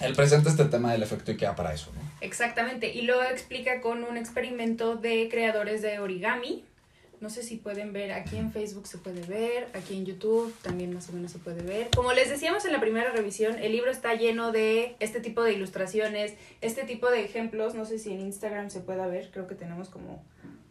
Él 0.00 0.14
presenta 0.14 0.50
este 0.50 0.66
tema 0.66 0.92
del 0.92 1.02
efecto 1.02 1.32
IKEA 1.32 1.56
para 1.56 1.72
eso, 1.72 1.90
¿no? 1.94 2.00
Exactamente, 2.20 2.92
y 2.92 3.02
lo 3.02 3.22
explica 3.22 3.80
con 3.80 4.04
un 4.04 4.16
experimento 4.16 4.96
de 4.96 5.28
creadores 5.30 5.82
de 5.82 5.98
origami, 5.98 6.64
no 7.20 7.30
sé 7.30 7.42
si 7.42 7.56
pueden 7.56 7.92
ver, 7.92 8.12
aquí 8.12 8.36
en 8.36 8.52
Facebook 8.52 8.86
se 8.86 8.98
puede 8.98 9.22
ver, 9.22 9.68
aquí 9.74 9.96
en 9.96 10.04
YouTube 10.04 10.54
también 10.62 10.92
más 10.92 11.08
o 11.08 11.12
menos 11.12 11.32
se 11.32 11.38
puede 11.38 11.62
ver. 11.62 11.88
Como 11.94 12.12
les 12.12 12.28
decíamos 12.28 12.64
en 12.64 12.72
la 12.72 12.80
primera 12.80 13.10
revisión, 13.10 13.58
el 13.58 13.72
libro 13.72 13.90
está 13.90 14.14
lleno 14.14 14.52
de 14.52 14.96
este 15.00 15.20
tipo 15.20 15.42
de 15.42 15.54
ilustraciones, 15.54 16.34
este 16.60 16.84
tipo 16.84 17.10
de 17.10 17.24
ejemplos. 17.24 17.74
No 17.74 17.84
sé 17.84 17.98
si 17.98 18.12
en 18.12 18.20
Instagram 18.20 18.70
se 18.70 18.80
pueda 18.80 19.06
ver, 19.06 19.30
creo 19.30 19.46
que 19.46 19.54
tenemos 19.54 19.88
como 19.88 20.22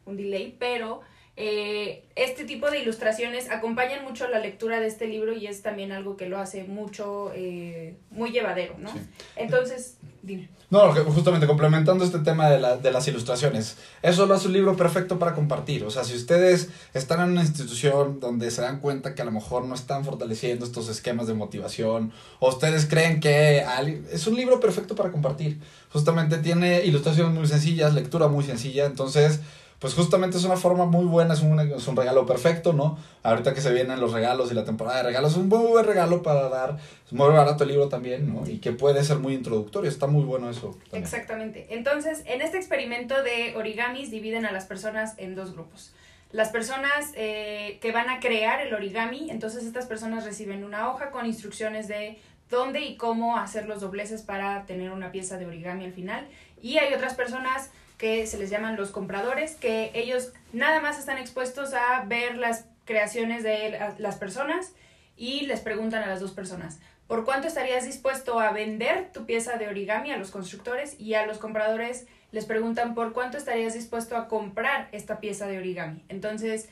un 0.06 0.18
delay, 0.18 0.56
pero 0.60 1.02
eh, 1.38 2.06
este 2.16 2.46
tipo 2.46 2.72
de 2.72 2.80
ilustraciones 2.80 3.50
acompañan 3.50 4.06
mucho 4.06 4.28
la 4.30 4.40
lectura 4.40 4.80
de 4.80 4.88
este 4.88 5.06
libro 5.08 5.34
y 5.34 5.48
es 5.48 5.62
también 5.62 5.92
algo 5.92 6.16
que 6.16 6.28
lo 6.30 6.40
hace 6.40 6.64
mucho, 6.64 7.32
eh, 7.36 7.98
muy 8.10 8.32
llevadero, 8.32 8.76
¿no? 8.78 8.90
Sí. 8.92 9.00
Entonces, 9.36 9.98
dime. 10.22 10.50
No, 10.70 10.94
justamente 10.94 11.46
complementando 11.46 12.06
este 12.06 12.20
tema 12.20 12.50
de, 12.50 12.60
la, 12.60 12.78
de 12.78 12.92
las 12.92 13.08
ilustraciones, 13.08 13.78
eso 14.02 14.26
lo 14.26 14.34
hace 14.34 14.48
un 14.48 14.54
libro 14.54 14.76
perfecto 14.78 15.20
para 15.20 15.36
compartir. 15.36 15.84
O 15.84 15.92
sea, 15.92 16.04
si 16.06 16.16
ustedes 16.16 16.70
están 16.94 17.22
en 17.22 17.32
una 17.32 17.42
institución 17.42 18.20
donde 18.20 18.50
se 18.50 18.62
dan 18.62 18.80
cuenta 18.80 19.14
que 19.14 19.22
a 19.22 19.26
lo 19.26 19.32
mejor 19.32 19.66
no 19.66 19.76
están 19.76 20.06
fortaleciendo 20.06 20.66
estos 20.66 20.90
esquemas 20.90 21.28
de 21.28 21.34
motivación, 21.34 22.14
o 22.40 22.50
ustedes 22.50 22.86
creen 22.88 23.20
que 23.20 23.64
es 24.12 24.26
un 24.26 24.36
libro 24.36 24.60
perfecto 24.60 24.96
para 24.96 25.12
compartir. 25.12 25.60
Justamente 25.92 26.38
tiene 26.38 26.84
ilustraciones 26.86 27.34
muy 27.34 27.48
sencillas, 27.48 27.94
lectura 27.94 28.28
muy 28.28 28.44
sencilla, 28.44 28.86
entonces 28.86 29.42
pues 29.80 29.94
justamente 29.94 30.38
es 30.38 30.44
una 30.46 30.56
forma 30.56 30.86
muy 30.86 31.06
buena, 31.06 31.34
es 31.34 31.42
un, 31.42 31.60
es 31.60 31.88
un 31.88 31.96
regalo 31.96 32.26
perfecto, 32.26 32.74
¿no? 32.74 32.98
Ahorita 33.24 33.54
que 33.54 33.62
se 33.62 33.74
vienen 33.74 34.00
los 34.00 34.14
regalos 34.14 34.52
y 34.52 34.56
la 34.56 34.64
temporada 34.64 34.98
de 34.98 35.04
regalos, 35.04 35.34
es 35.34 35.38
un 35.38 35.50
muy 35.50 35.68
buen 35.68 35.86
regalo 35.86 36.24
para 36.24 36.50
dar, 36.50 36.78
es 37.06 37.14
muy 37.14 37.30
barato 37.30 37.64
el 37.64 37.72
libro 37.72 37.90
también, 37.90 38.34
¿no? 38.34 38.48
Y 38.50 38.60
que 38.60 38.72
puede 38.72 39.04
ser 39.04 39.18
muy 39.18 39.34
introductorio, 39.34 39.90
está 39.90 40.08
muy 40.08 40.24
bueno 40.24 40.50
eso. 40.50 40.78
Exactamente. 40.94 41.68
Entonces, 41.72 42.24
en 42.26 42.42
este 42.42 42.58
experimento 42.58 43.22
de 43.22 43.56
origamis 43.56 44.12
dividen 44.12 44.46
a 44.46 44.52
las 44.52 44.66
personas 44.66 45.14
en 45.18 45.36
dos 45.36 45.54
grupos. 45.54 45.94
Las 46.32 46.50
personas 46.50 47.12
eh, 47.16 47.78
que 47.82 47.92
van 47.92 48.10
a 48.10 48.20
crear 48.20 48.60
el 48.66 48.74
origami, 48.74 49.30
entonces 49.30 49.64
estas 49.64 49.86
personas 49.86 50.26
reciben 50.26 50.64
una 50.64 50.90
hoja 50.90 51.12
con 51.12 51.26
instrucciones 51.26 51.88
de 51.88 52.20
dónde 52.50 52.82
y 52.82 52.98
cómo 52.98 53.38
hacer 53.38 53.68
los 53.68 53.82
dobleces 53.82 54.22
para 54.22 54.66
tener 54.66 54.92
una 54.92 55.12
pieza 55.12 55.38
de 55.38 55.46
origami 55.46 55.86
al 55.86 55.94
final. 55.94 56.28
Y 56.62 56.78
hay 56.78 56.94
otras 56.94 57.16
personas 57.16 57.72
que 57.98 58.28
se 58.28 58.38
les 58.38 58.50
llaman 58.50 58.76
los 58.76 58.92
compradores, 58.92 59.56
que 59.56 59.92
ellos 59.94 60.34
nada 60.54 60.82
más 60.82 61.00
están 61.00 61.18
expuestos 61.18 61.74
a 61.74 62.04
ver 62.06 62.38
las 62.38 62.66
creaciones 62.86 63.44
de 63.44 63.72
la- 63.72 63.96
las 63.98 64.16
personas 64.18 64.74
y 65.18 65.46
les 65.46 65.62
preguntan 65.62 66.04
a 66.04 66.08
las 66.08 66.20
dos 66.20 66.32
personas, 66.32 66.80
¿por 67.08 67.24
cuánto 67.26 67.48
estarías 67.48 67.86
dispuesto 67.86 68.40
a 68.40 68.52
vender 68.52 69.12
tu 69.12 69.26
pieza 69.26 69.58
de 69.58 69.68
origami 69.68 70.12
a 70.12 70.18
los 70.18 70.32
constructores? 70.32 71.00
Y 71.00 71.14
a 71.14 71.26
los 71.26 71.38
compradores 71.38 72.06
les 72.32 72.46
preguntan, 72.46 72.96
¿por 72.96 73.14
cuánto 73.14 73.38
estarías 73.38 73.74
dispuesto 73.74 74.18
a 74.18 74.28
comprar 74.28 74.90
esta 74.92 75.20
pieza 75.20 75.48
de 75.48 75.58
origami? 75.58 76.04
Entonces, 76.10 76.68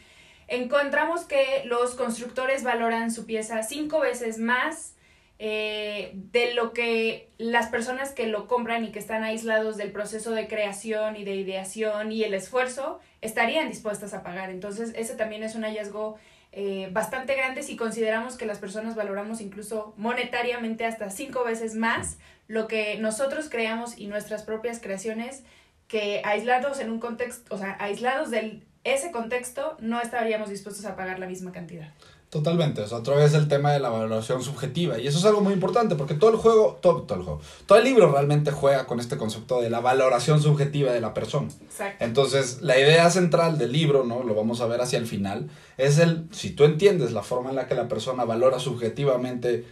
encontramos 0.48 1.24
que 1.26 1.64
los 1.66 1.96
constructores 1.96 2.64
valoran 2.64 3.12
su 3.12 3.26
pieza 3.26 3.64
cinco 3.64 4.00
veces 4.00 4.38
más 4.40 4.93
eh, 5.40 6.12
de 6.14 6.54
lo 6.54 6.74
que 6.74 7.30
las 7.38 7.68
personas 7.68 8.12
que 8.12 8.28
lo 8.28 8.48
compran 8.48 8.86
y 8.86 8.92
que 8.92 9.00
están 9.00 9.24
aislados 9.24 9.78
del 9.78 9.92
proceso 9.92 10.32
de 10.32 10.48
creación 10.48 11.16
y 11.16 11.24
de 11.24 11.36
ideación 11.36 12.12
y 12.12 12.24
el 12.24 12.34
esfuerzo 12.34 13.00
estarían 13.22 13.68
dispuestas 13.70 14.14
a 14.14 14.24
pagar. 14.24 14.50
Entonces, 14.50 14.94
ese 14.96 15.16
también 15.16 15.44
es 15.44 15.56
un 15.56 15.64
hallazgo 15.64 16.18
eh, 16.52 16.90
bastante 16.92 17.36
grande 17.36 17.64
si 17.64 17.76
consideramos 17.76 18.38
que 18.38 18.46
las 18.46 18.60
personas 18.60 18.96
valoramos 18.96 19.42
incluso 19.42 19.96
monetariamente 19.98 20.86
hasta 20.86 21.10
cinco 21.10 21.44
veces 21.44 21.74
más 21.74 22.18
lo 22.48 22.68
que 22.68 22.98
nosotros 23.00 23.50
creamos 23.50 23.98
y 23.98 24.06
nuestras 24.06 24.44
propias 24.44 24.80
creaciones 24.80 25.44
que 25.88 26.22
aislados 26.24 26.80
en 26.80 26.92
un 26.92 27.00
contexto, 27.00 27.56
o 27.56 27.58
sea, 27.58 27.76
aislados 27.80 28.30
de 28.30 28.62
ese 28.84 29.12
contexto, 29.12 29.78
no 29.80 30.02
estaríamos 30.02 30.50
dispuestos 30.50 30.86
a 30.86 30.96
pagar 30.96 31.20
la 31.20 31.26
misma 31.26 31.52
cantidad. 31.52 31.92
Totalmente, 32.34 32.82
o 32.82 32.88
sea, 32.88 32.98
otra 32.98 33.16
vez 33.16 33.36
el 33.36 33.48
tema 33.48 33.74
de 33.74 33.80
la 33.80 33.90
valoración 33.90 34.42
subjetiva. 34.42 34.98
Y 34.98 35.06
eso 35.06 35.20
es 35.20 35.26
algo 35.26 35.42
muy 35.42 35.54
importante 35.54 35.94
porque 35.94 36.16
todo 36.16 36.32
el 36.32 36.38
juego, 36.38 36.80
todo, 36.82 37.04
todo 37.04 37.20
el 37.20 37.24
juego, 37.24 37.42
todo 37.68 37.78
el 37.78 37.84
libro 37.84 38.12
realmente 38.12 38.50
juega 38.50 38.88
con 38.88 39.00
este 39.00 39.18
concepto 39.18 39.62
de 39.62 39.70
la 39.70 39.82
valoración 39.82 40.42
subjetiva 40.42 40.92
de 40.92 41.00
la 41.00 41.14
persona. 41.14 41.50
Exacto. 41.62 42.04
Entonces, 42.04 42.64
la 42.64 42.80
idea 42.80 43.08
central 43.12 43.60
del 43.60 43.72
libro, 43.72 44.04
¿no? 44.04 44.24
Lo 44.24 44.34
vamos 44.34 44.62
a 44.62 44.66
ver 44.66 44.82
hacia 44.82 44.98
el 44.98 45.06
final, 45.06 45.48
es 45.78 46.00
el, 46.00 46.28
si 46.32 46.50
tú 46.50 46.64
entiendes 46.64 47.12
la 47.12 47.22
forma 47.22 47.52
en 47.52 47.56
la 47.56 47.68
que 47.68 47.76
la 47.76 47.88
persona 47.88 48.26
valora 48.26 48.58
subjetivamente 48.58 49.66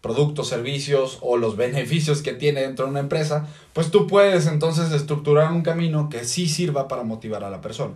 productos, 0.00 0.48
servicios 0.48 1.18
o 1.20 1.36
los 1.36 1.56
beneficios 1.58 2.22
que 2.22 2.32
tiene 2.32 2.62
dentro 2.62 2.86
de 2.86 2.92
una 2.92 3.00
empresa, 3.00 3.46
pues 3.74 3.90
tú 3.90 4.06
puedes 4.06 4.46
entonces 4.46 4.90
estructurar 4.90 5.52
un 5.52 5.60
camino 5.60 6.08
que 6.08 6.24
sí 6.24 6.48
sirva 6.48 6.88
para 6.88 7.02
motivar 7.02 7.44
a 7.44 7.50
la 7.50 7.60
persona. 7.60 7.92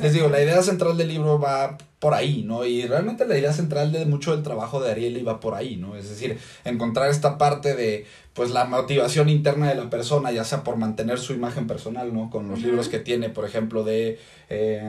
Les 0.00 0.12
digo, 0.12 0.28
la 0.28 0.40
idea 0.40 0.62
central 0.62 0.96
del 0.96 1.08
libro 1.08 1.40
va 1.40 1.78
por 1.98 2.12
ahí, 2.12 2.42
¿no? 2.46 2.64
Y 2.66 2.82
realmente 2.86 3.26
la 3.26 3.38
idea 3.38 3.52
central 3.54 3.90
de 3.90 4.04
mucho 4.04 4.32
del 4.32 4.42
trabajo 4.42 4.80
de 4.80 4.90
Ariel 4.90 5.16
iba 5.16 5.40
por 5.40 5.54
ahí, 5.54 5.76
¿no? 5.76 5.96
Es 5.96 6.08
decir, 6.10 6.38
encontrar 6.66 7.08
esta 7.10 7.38
parte 7.38 7.74
de, 7.74 8.04
pues, 8.34 8.50
la 8.50 8.66
motivación 8.66 9.30
interna 9.30 9.68
de 9.70 9.76
la 9.76 9.88
persona, 9.88 10.30
ya 10.30 10.44
sea 10.44 10.62
por 10.62 10.76
mantener 10.76 11.18
su 11.18 11.32
imagen 11.32 11.66
personal, 11.66 12.12
¿no? 12.12 12.28
Con 12.28 12.48
los 12.50 12.60
libros 12.60 12.88
que 12.90 12.98
tiene, 12.98 13.30
por 13.30 13.46
ejemplo, 13.46 13.82
de 13.82 14.18
eh, 14.50 14.80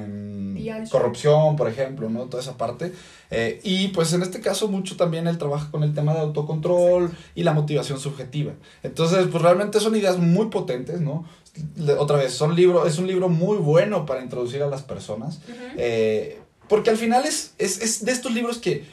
al- 0.69 0.89
corrupción, 0.89 1.55
por 1.55 1.69
ejemplo, 1.69 2.09
¿no? 2.09 2.23
Toda 2.25 2.43
esa 2.43 2.57
parte. 2.57 2.91
Eh, 3.31 3.61
y 3.63 3.87
pues 3.89 4.11
en 4.13 4.21
este 4.21 4.41
caso 4.41 4.67
mucho 4.67 4.97
también 4.97 5.27
él 5.27 5.37
trabaja 5.37 5.71
con 5.71 5.83
el 5.83 5.93
tema 5.93 6.13
de 6.13 6.19
autocontrol 6.19 7.11
y 7.35 7.43
la 7.43 7.53
motivación 7.53 7.99
subjetiva. 7.99 8.51
Entonces, 8.83 9.27
pues 9.31 9.41
realmente 9.41 9.79
son 9.79 9.95
ideas 9.95 10.17
muy 10.17 10.47
potentes, 10.47 10.99
¿no? 10.99 11.25
Otra 11.97 12.17
vez, 12.17 12.33
son 12.33 12.55
libro, 12.55 12.85
es 12.85 12.99
un 12.99 13.07
libro 13.07 13.29
muy 13.29 13.57
bueno 13.57 14.05
para 14.05 14.21
introducir 14.21 14.61
a 14.61 14.67
las 14.67 14.83
personas. 14.83 15.39
Eh, 15.77 16.39
porque 16.67 16.89
al 16.89 16.97
final 16.97 17.25
es, 17.25 17.53
es, 17.57 17.81
es 17.81 18.05
de 18.05 18.11
estos 18.11 18.33
libros 18.33 18.57
que, 18.57 18.85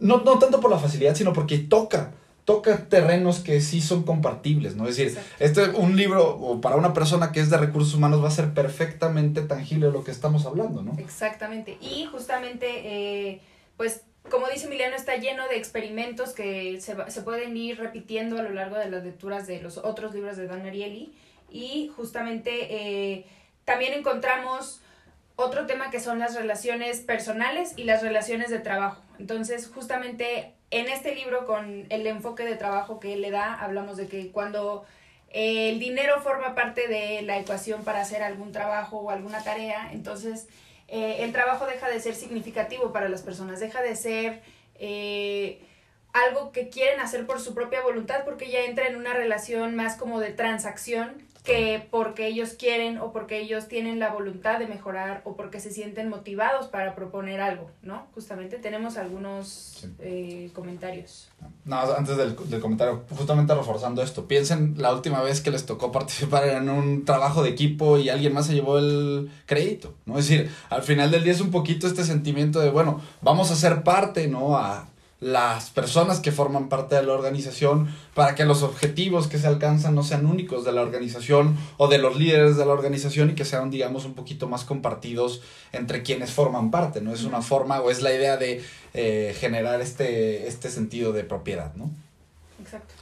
no, 0.00 0.18
no 0.18 0.38
tanto 0.38 0.60
por 0.60 0.70
la 0.70 0.78
facilidad, 0.78 1.14
sino 1.14 1.32
porque 1.32 1.58
toca, 1.58 2.12
toca 2.44 2.88
terrenos 2.88 3.40
que 3.40 3.60
sí 3.60 3.80
son 3.80 4.02
compartibles, 4.02 4.76
¿no? 4.76 4.88
Es 4.88 4.96
decir, 4.96 5.18
Exacto. 5.18 5.34
este, 5.38 5.78
un 5.78 5.96
libro, 5.96 6.60
para 6.60 6.76
una 6.76 6.92
persona 6.92 7.32
que 7.32 7.40
es 7.40 7.50
de 7.50 7.58
recursos 7.58 7.94
humanos, 7.94 8.22
va 8.22 8.28
a 8.28 8.32
ser 8.32 8.54
perfectamente 8.54 9.42
tangible 9.42 9.90
lo 9.90 10.02
que 10.02 10.10
estamos 10.10 10.46
hablando, 10.46 10.82
¿no? 10.82 10.96
Exactamente. 10.98 11.78
Y 11.80 12.06
justamente, 12.06 12.66
eh, 12.84 13.40
pues, 13.76 14.02
como 14.28 14.48
dice 14.48 14.66
Emiliano, 14.66 14.96
está 14.96 15.16
lleno 15.16 15.48
de 15.48 15.56
experimentos 15.56 16.30
que 16.30 16.80
se, 16.80 16.96
se 17.08 17.22
pueden 17.22 17.56
ir 17.56 17.78
repitiendo 17.78 18.38
a 18.38 18.42
lo 18.42 18.50
largo 18.50 18.76
de 18.76 18.90
las 18.90 19.04
lecturas 19.04 19.46
de 19.46 19.60
los 19.60 19.78
otros 19.78 20.14
libros 20.14 20.36
de 20.36 20.46
Dan 20.46 20.66
Ariely. 20.66 21.12
Y 21.50 21.90
justamente 21.96 22.50
eh, 22.70 23.26
también 23.64 23.92
encontramos 23.92 24.80
otro 25.40 25.66
tema 25.66 25.90
que 25.90 26.00
son 26.00 26.18
las 26.18 26.34
relaciones 26.34 27.00
personales 27.00 27.72
y 27.76 27.84
las 27.84 28.02
relaciones 28.02 28.50
de 28.50 28.58
trabajo. 28.58 29.02
Entonces, 29.18 29.70
justamente 29.72 30.54
en 30.70 30.88
este 30.88 31.14
libro, 31.14 31.46
con 31.46 31.86
el 31.90 32.06
enfoque 32.06 32.44
de 32.44 32.56
trabajo 32.56 33.00
que 33.00 33.16
le 33.16 33.30
da, 33.30 33.54
hablamos 33.54 33.96
de 33.96 34.06
que 34.06 34.30
cuando 34.30 34.84
el 35.30 35.78
dinero 35.78 36.20
forma 36.20 36.54
parte 36.54 36.88
de 36.88 37.22
la 37.22 37.38
ecuación 37.38 37.84
para 37.84 38.00
hacer 38.00 38.22
algún 38.22 38.52
trabajo 38.52 38.98
o 38.98 39.10
alguna 39.10 39.42
tarea, 39.42 39.90
entonces 39.92 40.48
eh, 40.88 41.18
el 41.20 41.32
trabajo 41.32 41.66
deja 41.66 41.88
de 41.88 42.00
ser 42.00 42.14
significativo 42.14 42.92
para 42.92 43.08
las 43.08 43.22
personas, 43.22 43.60
deja 43.60 43.82
de 43.82 43.94
ser 43.94 44.42
eh, 44.76 45.60
algo 46.12 46.50
que 46.50 46.68
quieren 46.68 47.00
hacer 47.00 47.26
por 47.26 47.40
su 47.40 47.54
propia 47.54 47.82
voluntad 47.82 48.24
porque 48.24 48.50
ya 48.50 48.64
entra 48.64 48.88
en 48.88 48.96
una 48.96 49.14
relación 49.14 49.76
más 49.76 49.96
como 49.96 50.18
de 50.18 50.32
transacción 50.32 51.29
que 51.44 51.86
porque 51.90 52.26
ellos 52.26 52.50
quieren 52.50 52.98
o 52.98 53.12
porque 53.12 53.40
ellos 53.40 53.66
tienen 53.66 53.98
la 53.98 54.10
voluntad 54.12 54.58
de 54.58 54.66
mejorar 54.66 55.22
o 55.24 55.36
porque 55.36 55.58
se 55.58 55.70
sienten 55.70 56.08
motivados 56.10 56.66
para 56.68 56.94
proponer 56.94 57.40
algo, 57.40 57.70
¿no? 57.82 58.06
Justamente 58.14 58.58
tenemos 58.58 58.96
algunos 58.98 59.48
Sí. 59.80 59.88
eh, 60.00 60.50
comentarios. 60.54 61.30
No, 61.64 61.78
antes 61.80 62.16
del, 62.18 62.36
del 62.50 62.60
comentario, 62.60 63.04
justamente 63.16 63.54
reforzando 63.54 64.02
esto, 64.02 64.26
piensen 64.28 64.74
la 64.76 64.92
última 64.92 65.22
vez 65.22 65.40
que 65.40 65.50
les 65.50 65.64
tocó 65.64 65.90
participar 65.92 66.46
en 66.48 66.68
un 66.68 67.04
trabajo 67.06 67.42
de 67.42 67.48
equipo 67.50 67.96
y 67.98 68.10
alguien 68.10 68.34
más 68.34 68.46
se 68.46 68.54
llevó 68.54 68.78
el 68.78 69.30
crédito, 69.46 69.94
¿no? 70.04 70.18
Es 70.18 70.28
decir, 70.28 70.50
al 70.68 70.82
final 70.82 71.10
del 71.10 71.24
día 71.24 71.32
es 71.32 71.40
un 71.40 71.50
poquito 71.50 71.86
este 71.86 72.04
sentimiento 72.04 72.60
de, 72.60 72.68
bueno, 72.70 73.00
vamos 73.22 73.50
a 73.50 73.56
ser 73.56 73.82
parte, 73.82 74.28
¿no? 74.28 74.58
A 74.58 74.89
las 75.20 75.68
personas 75.68 76.20
que 76.20 76.32
forman 76.32 76.68
parte 76.68 76.94
de 76.94 77.02
la 77.02 77.12
organización 77.12 77.94
para 78.14 78.34
que 78.34 78.46
los 78.46 78.62
objetivos 78.62 79.28
que 79.28 79.38
se 79.38 79.46
alcanzan 79.46 79.94
no 79.94 80.02
sean 80.02 80.24
únicos 80.24 80.64
de 80.64 80.72
la 80.72 80.80
organización 80.80 81.58
o 81.76 81.88
de 81.88 81.98
los 81.98 82.16
líderes 82.16 82.56
de 82.56 82.64
la 82.64 82.72
organización 82.72 83.30
y 83.30 83.34
que 83.34 83.44
sean, 83.44 83.70
digamos, 83.70 84.06
un 84.06 84.14
poquito 84.14 84.48
más 84.48 84.64
compartidos 84.64 85.42
entre 85.72 86.02
quienes 86.02 86.30
forman 86.30 86.70
parte, 86.70 87.02
¿no? 87.02 87.12
Es 87.12 87.24
una 87.24 87.42
forma 87.42 87.80
o 87.80 87.90
es 87.90 88.00
la 88.00 88.12
idea 88.12 88.38
de 88.38 88.64
eh, 88.94 89.36
generar 89.38 89.80
este, 89.82 90.48
este 90.48 90.70
sentido 90.70 91.12
de 91.12 91.22
propiedad, 91.24 91.74
¿no? 91.74 91.90
Exacto. 92.62 92.94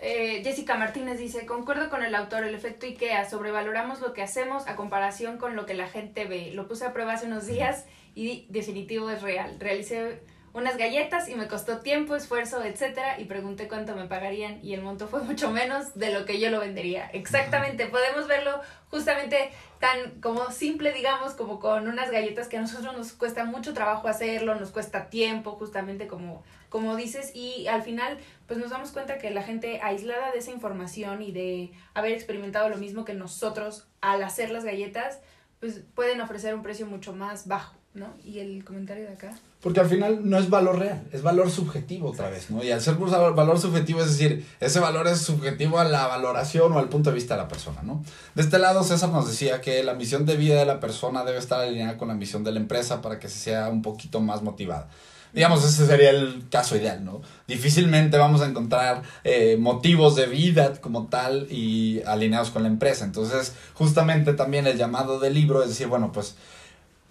Eh, 0.00 0.42
Jessica 0.44 0.76
Martínez 0.76 1.18
dice, 1.18 1.44
concuerdo 1.44 1.90
con 1.90 2.04
el 2.04 2.14
autor, 2.14 2.44
el 2.44 2.54
efecto 2.54 2.86
IKEA, 2.86 3.28
sobrevaloramos 3.28 4.00
lo 4.00 4.14
que 4.14 4.22
hacemos 4.22 4.66
a 4.68 4.76
comparación 4.76 5.38
con 5.38 5.56
lo 5.56 5.66
que 5.66 5.74
la 5.74 5.88
gente 5.88 6.24
ve. 6.24 6.52
Lo 6.54 6.68
puse 6.68 6.86
a 6.86 6.92
prueba 6.92 7.14
hace 7.14 7.26
unos 7.26 7.46
días 7.46 7.84
y 8.14 8.46
definitivo 8.48 9.10
es 9.10 9.22
real. 9.22 9.56
Realicé 9.58 10.20
unas 10.52 10.76
galletas 10.76 11.28
y 11.28 11.34
me 11.34 11.48
costó 11.48 11.78
tiempo, 11.78 12.16
esfuerzo, 12.16 12.62
etcétera, 12.64 13.20
y 13.20 13.24
pregunté 13.24 13.68
cuánto 13.68 13.94
me 13.94 14.06
pagarían 14.06 14.58
y 14.64 14.74
el 14.74 14.82
monto 14.82 15.08
fue 15.08 15.22
mucho 15.24 15.50
menos 15.50 15.94
de 15.94 16.12
lo 16.12 16.24
que 16.24 16.40
yo 16.40 16.50
lo 16.50 16.60
vendería. 16.60 17.10
Exactamente, 17.12 17.86
podemos 17.86 18.26
verlo 18.26 18.60
justamente 18.90 19.50
tan 19.78 20.20
como 20.20 20.50
simple, 20.50 20.92
digamos, 20.92 21.34
como 21.34 21.60
con 21.60 21.88
unas 21.88 22.10
galletas 22.10 22.48
que 22.48 22.56
a 22.56 22.60
nosotros 22.60 22.96
nos 22.96 23.12
cuesta 23.12 23.44
mucho 23.44 23.74
trabajo 23.74 24.08
hacerlo, 24.08 24.54
nos 24.54 24.70
cuesta 24.70 25.08
tiempo, 25.10 25.52
justamente 25.52 26.08
como, 26.08 26.42
como 26.68 26.96
dices, 26.96 27.32
y 27.34 27.68
al 27.68 27.82
final 27.82 28.18
pues 28.46 28.58
nos 28.58 28.70
damos 28.70 28.90
cuenta 28.90 29.18
que 29.18 29.30
la 29.30 29.42
gente 29.42 29.80
aislada 29.82 30.32
de 30.32 30.38
esa 30.38 30.50
información 30.50 31.22
y 31.22 31.32
de 31.32 31.72
haber 31.94 32.12
experimentado 32.12 32.68
lo 32.68 32.78
mismo 32.78 33.04
que 33.04 33.14
nosotros 33.14 33.86
al 34.00 34.22
hacer 34.22 34.50
las 34.50 34.64
galletas, 34.64 35.20
pues 35.60 35.82
pueden 35.94 36.20
ofrecer 36.20 36.54
un 36.54 36.62
precio 36.62 36.86
mucho 36.86 37.12
más 37.12 37.46
bajo, 37.46 37.77
¿no? 37.98 38.06
Y 38.24 38.38
el 38.38 38.64
comentario 38.64 39.04
de 39.04 39.12
acá. 39.12 39.36
Porque 39.60 39.80
al 39.80 39.88
final 39.88 40.20
no 40.22 40.38
es 40.38 40.48
valor 40.48 40.78
real, 40.78 41.02
es 41.12 41.22
valor 41.22 41.50
subjetivo 41.50 42.10
otra 42.10 42.28
vez, 42.30 42.50
¿no? 42.50 42.62
Y 42.62 42.70
al 42.70 42.80
ser 42.80 42.94
valor 42.94 43.58
subjetivo, 43.58 44.00
es 44.00 44.16
decir, 44.16 44.46
ese 44.60 44.78
valor 44.78 45.08
es 45.08 45.20
subjetivo 45.20 45.80
a 45.80 45.84
la 45.84 46.06
valoración 46.06 46.72
o 46.72 46.78
al 46.78 46.88
punto 46.88 47.10
de 47.10 47.16
vista 47.16 47.34
de 47.34 47.42
la 47.42 47.48
persona, 47.48 47.82
¿no? 47.82 48.04
De 48.36 48.42
este 48.42 48.58
lado, 48.58 48.84
César 48.84 49.10
nos 49.10 49.26
decía 49.28 49.60
que 49.60 49.82
la 49.82 49.94
misión 49.94 50.26
de 50.26 50.36
vida 50.36 50.54
de 50.54 50.64
la 50.64 50.78
persona 50.78 51.24
debe 51.24 51.38
estar 51.38 51.60
alineada 51.60 51.98
con 51.98 52.08
la 52.08 52.14
misión 52.14 52.44
de 52.44 52.52
la 52.52 52.60
empresa 52.60 53.02
para 53.02 53.18
que 53.18 53.28
se 53.28 53.38
sea 53.38 53.68
un 53.68 53.82
poquito 53.82 54.20
más 54.20 54.42
motivada. 54.42 54.88
Digamos, 55.32 55.64
ese 55.64 55.86
sería 55.86 56.10
el 56.10 56.44
caso 56.50 56.76
ideal, 56.76 57.04
¿no? 57.04 57.20
Difícilmente 57.46 58.16
vamos 58.16 58.40
a 58.40 58.46
encontrar 58.46 59.02
eh, 59.24 59.56
motivos 59.58 60.16
de 60.16 60.26
vida 60.26 60.80
como 60.80 61.08
tal 61.08 61.46
y 61.50 62.00
alineados 62.06 62.50
con 62.50 62.62
la 62.62 62.68
empresa. 62.68 63.04
Entonces, 63.04 63.52
justamente 63.74 64.32
también 64.32 64.66
el 64.66 64.78
llamado 64.78 65.20
del 65.20 65.34
libro 65.34 65.62
es 65.62 65.68
decir, 65.68 65.86
bueno, 65.86 66.12
pues 66.12 66.36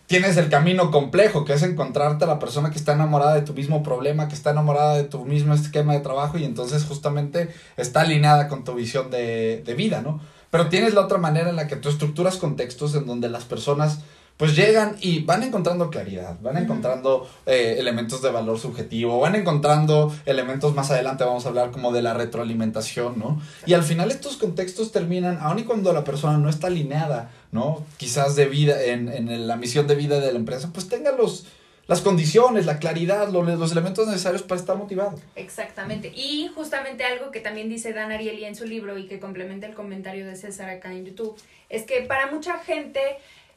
tienes 0.07 0.37
el 0.37 0.49
camino 0.49 0.89
complejo, 0.89 1.45
que 1.45 1.53
es 1.53 1.63
encontrarte 1.63 2.23
a 2.23 2.27
la 2.27 2.39
persona 2.39 2.71
que 2.71 2.77
está 2.77 2.93
enamorada 2.93 3.35
de 3.35 3.41
tu 3.41 3.53
mismo 3.53 3.83
problema, 3.83 4.27
que 4.27 4.35
está 4.35 4.51
enamorada 4.51 4.95
de 4.95 5.03
tu 5.03 5.25
mismo 5.25 5.53
esquema 5.53 5.93
de 5.93 5.99
trabajo 5.99 6.37
y 6.37 6.45
entonces 6.45 6.85
justamente 6.85 7.49
está 7.75 8.01
alineada 8.01 8.47
con 8.47 8.63
tu 8.63 8.73
visión 8.73 9.11
de, 9.11 9.61
de 9.65 9.73
vida, 9.75 10.01
¿no? 10.01 10.19
Pero 10.49 10.69
tienes 10.69 10.93
la 10.93 11.01
otra 11.01 11.17
manera 11.17 11.49
en 11.49 11.57
la 11.57 11.67
que 11.67 11.75
tú 11.75 11.89
estructuras 11.89 12.37
contextos 12.37 12.95
en 12.95 13.05
donde 13.05 13.29
las 13.29 13.43
personas 13.43 13.99
pues 14.37 14.55
llegan 14.55 14.95
y 15.01 15.23
van 15.23 15.41
encontrando 15.41 15.89
claridad, 15.89 16.37
van 16.41 16.57
encontrando 16.57 17.27
eh, 17.47 17.75
elementos 17.79 18.21
de 18.21 18.29
valor 18.29 18.59
subjetivo, 18.59 19.19
van 19.19 19.35
encontrando 19.35 20.15
elementos 20.25 20.75
más 20.75 20.91
adelante, 20.91 21.23
vamos 21.23 21.45
a 21.45 21.49
hablar 21.49 21.71
como 21.71 21.91
de 21.91 22.03
la 22.03 22.13
retroalimentación, 22.13 23.17
¿no? 23.17 23.41
Y 23.65 23.73
al 23.73 23.83
final 23.83 24.11
estos 24.11 24.37
contextos 24.37 24.91
terminan, 24.91 25.39
aun 25.41 25.59
y 25.59 25.63
cuando 25.63 25.91
la 25.91 26.03
persona 26.03 26.37
no 26.37 26.49
está 26.49 26.67
alineada, 26.67 27.31
¿no? 27.51 27.83
Quizás 27.97 28.35
de 28.35 28.45
vida, 28.45 28.81
en, 28.83 29.09
en 29.09 29.47
la 29.47 29.55
misión 29.55 29.87
de 29.87 29.95
vida 29.95 30.19
de 30.19 30.31
la 30.31 30.37
empresa, 30.37 30.69
pues 30.71 30.87
tenga 30.87 31.11
los, 31.13 31.47
las 31.87 32.01
condiciones, 32.01 32.65
la 32.65 32.79
claridad, 32.79 33.29
los, 33.29 33.47
los, 33.47 33.71
elementos 33.71 34.07
necesarios 34.07 34.43
para 34.43 34.59
estar 34.59 34.75
motivado. 34.75 35.19
Exactamente. 35.35 36.11
Y 36.13 36.49
justamente 36.53 37.05
algo 37.05 37.31
que 37.31 37.39
también 37.39 37.69
dice 37.69 37.93
Dan 37.93 38.11
Ariely 38.11 38.45
en 38.45 38.55
su 38.55 38.65
libro 38.65 38.97
y 38.97 39.07
que 39.07 39.19
complementa 39.19 39.67
el 39.67 39.73
comentario 39.73 40.27
de 40.27 40.35
César 40.35 40.69
acá 40.69 40.91
en 40.91 41.05
YouTube, 41.05 41.35
es 41.69 41.83
que 41.83 42.01
para 42.01 42.29
mucha 42.29 42.59
gente 42.59 43.01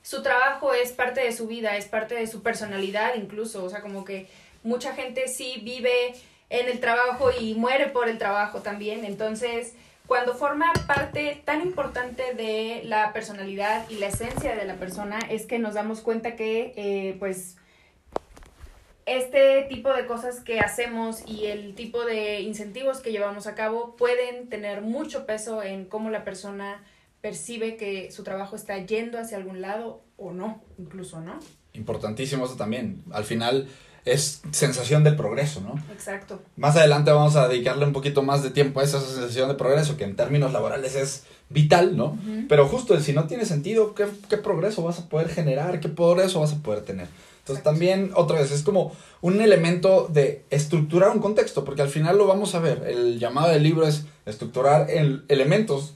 su 0.02 0.23
trabajo 0.23 0.73
es 0.75 0.92
parte 0.92 1.21
de 1.21 1.33
su 1.33 1.47
vida, 1.47 1.76
es 1.76 1.87
parte 1.87 2.14
de 2.14 2.26
su 2.26 2.42
personalidad 2.42 3.14
incluso, 3.16 3.64
o 3.64 3.71
sea, 3.71 3.80
como 3.80 4.04
que 4.04 4.28
mucha 4.62 4.95
gente 4.95 5.28
sí 5.28 5.61
vive 5.62 6.14
en 6.49 6.69
el 6.69 6.80
trabajo 6.80 7.30
y 7.38 7.54
muere 7.54 7.87
por 7.87 8.09
el 8.09 8.19
trabajo 8.19 8.61
también, 8.61 9.04
entonces 9.04 9.75
cuando 10.07 10.35
forma 10.35 10.73
parte 10.88 11.40
tan 11.45 11.62
importante 11.62 12.35
de 12.35 12.83
la 12.85 13.12
personalidad 13.12 13.88
y 13.88 13.95
la 13.95 14.09
esencia 14.09 14.57
de 14.57 14.64
la 14.64 14.75
persona 14.75 15.21
es 15.30 15.47
que 15.47 15.61
nos 15.61 15.75
damos 15.75 16.00
cuenta 16.00 16.35
que 16.35 16.73
eh, 16.76 17.16
pues 17.21 17.57
este 19.07 19.62
tipo 19.69 19.92
de 19.92 20.07
cosas 20.07 20.40
que 20.40 20.59
hacemos 20.59 21.23
y 21.26 21.47
el 21.47 21.75
tipo 21.75 22.04
de 22.04 22.40
incentivos 22.40 23.00
que 23.00 23.12
llevamos 23.12 23.47
a 23.47 23.54
cabo 23.54 23.95
pueden 23.97 24.49
tener 24.49 24.83
mucho 24.83 25.26
peso 25.26 25.62
en 25.62 25.85
cómo 25.85 26.11
la 26.11 26.25
persona 26.25 26.85
percibe 27.21 27.77
que 27.77 28.11
su 28.11 28.23
trabajo 28.23 28.57
está 28.57 28.79
yendo 28.79 29.19
hacia 29.19 29.37
algún 29.37 29.61
lado 29.61 30.03
o 30.17 30.33
no, 30.33 30.62
incluso, 30.79 31.21
¿no? 31.21 31.39
Importantísimo 31.73 32.47
eso 32.47 32.57
también. 32.57 33.03
Al 33.12 33.25
final 33.25 33.69
es 34.05 34.43
sensación 34.50 35.05
de 35.05 35.12
progreso, 35.12 35.61
¿no? 35.61 35.75
Exacto. 35.93 36.41
Más 36.57 36.77
adelante 36.77 37.11
vamos 37.11 37.37
a 37.37 37.49
dedicarle 37.49 37.85
un 37.85 37.93
poquito 37.93 38.23
más 38.23 38.43
de 38.43 38.50
tiempo 38.50 38.81
a 38.81 38.85
esa 38.85 39.00
sensación 39.00 39.49
de 39.49 39.55
progreso, 39.55 39.97
que 39.97 40.05
en 40.05 40.17
términos 40.17 40.53
laborales 40.53 40.95
es 40.95 41.25
vital, 41.49 41.97
¿no? 41.97 42.19
Pero 42.49 42.67
justo, 42.67 42.99
si 43.00 43.12
no 43.12 43.27
tiene 43.27 43.45
sentido, 43.45 43.95
¿qué, 43.95 44.07
¿qué, 44.29 44.37
progreso 44.37 44.83
vas 44.83 45.00
a 45.00 45.09
poder 45.09 45.29
generar? 45.29 45.81
¿Qué 45.81 45.89
progreso 45.89 46.41
vas 46.41 46.53
a 46.53 46.62
poder 46.62 46.83
tener? 46.83 47.09
Entonces 47.41 47.65
también, 47.65 48.12
otra 48.15 48.41
vez, 48.41 48.53
es 48.53 48.62
como 48.62 48.93
un 49.21 49.41
elemento 49.41 50.09
de 50.09 50.45
estructurar 50.50 51.11
un 51.11 51.21
contexto, 51.21 51.65
porque 51.65 51.83
al 51.83 51.89
final 51.89 52.17
lo 52.17 52.27
vamos 52.27 52.55
a 52.55 52.61
ver. 52.61 52.85
El 52.87 53.19
llamado 53.19 53.49
del 53.49 53.62
libro 53.62 53.87
es 53.87 54.07
estructurar 54.27 54.91
el, 54.91 55.25
elementos 55.29 55.95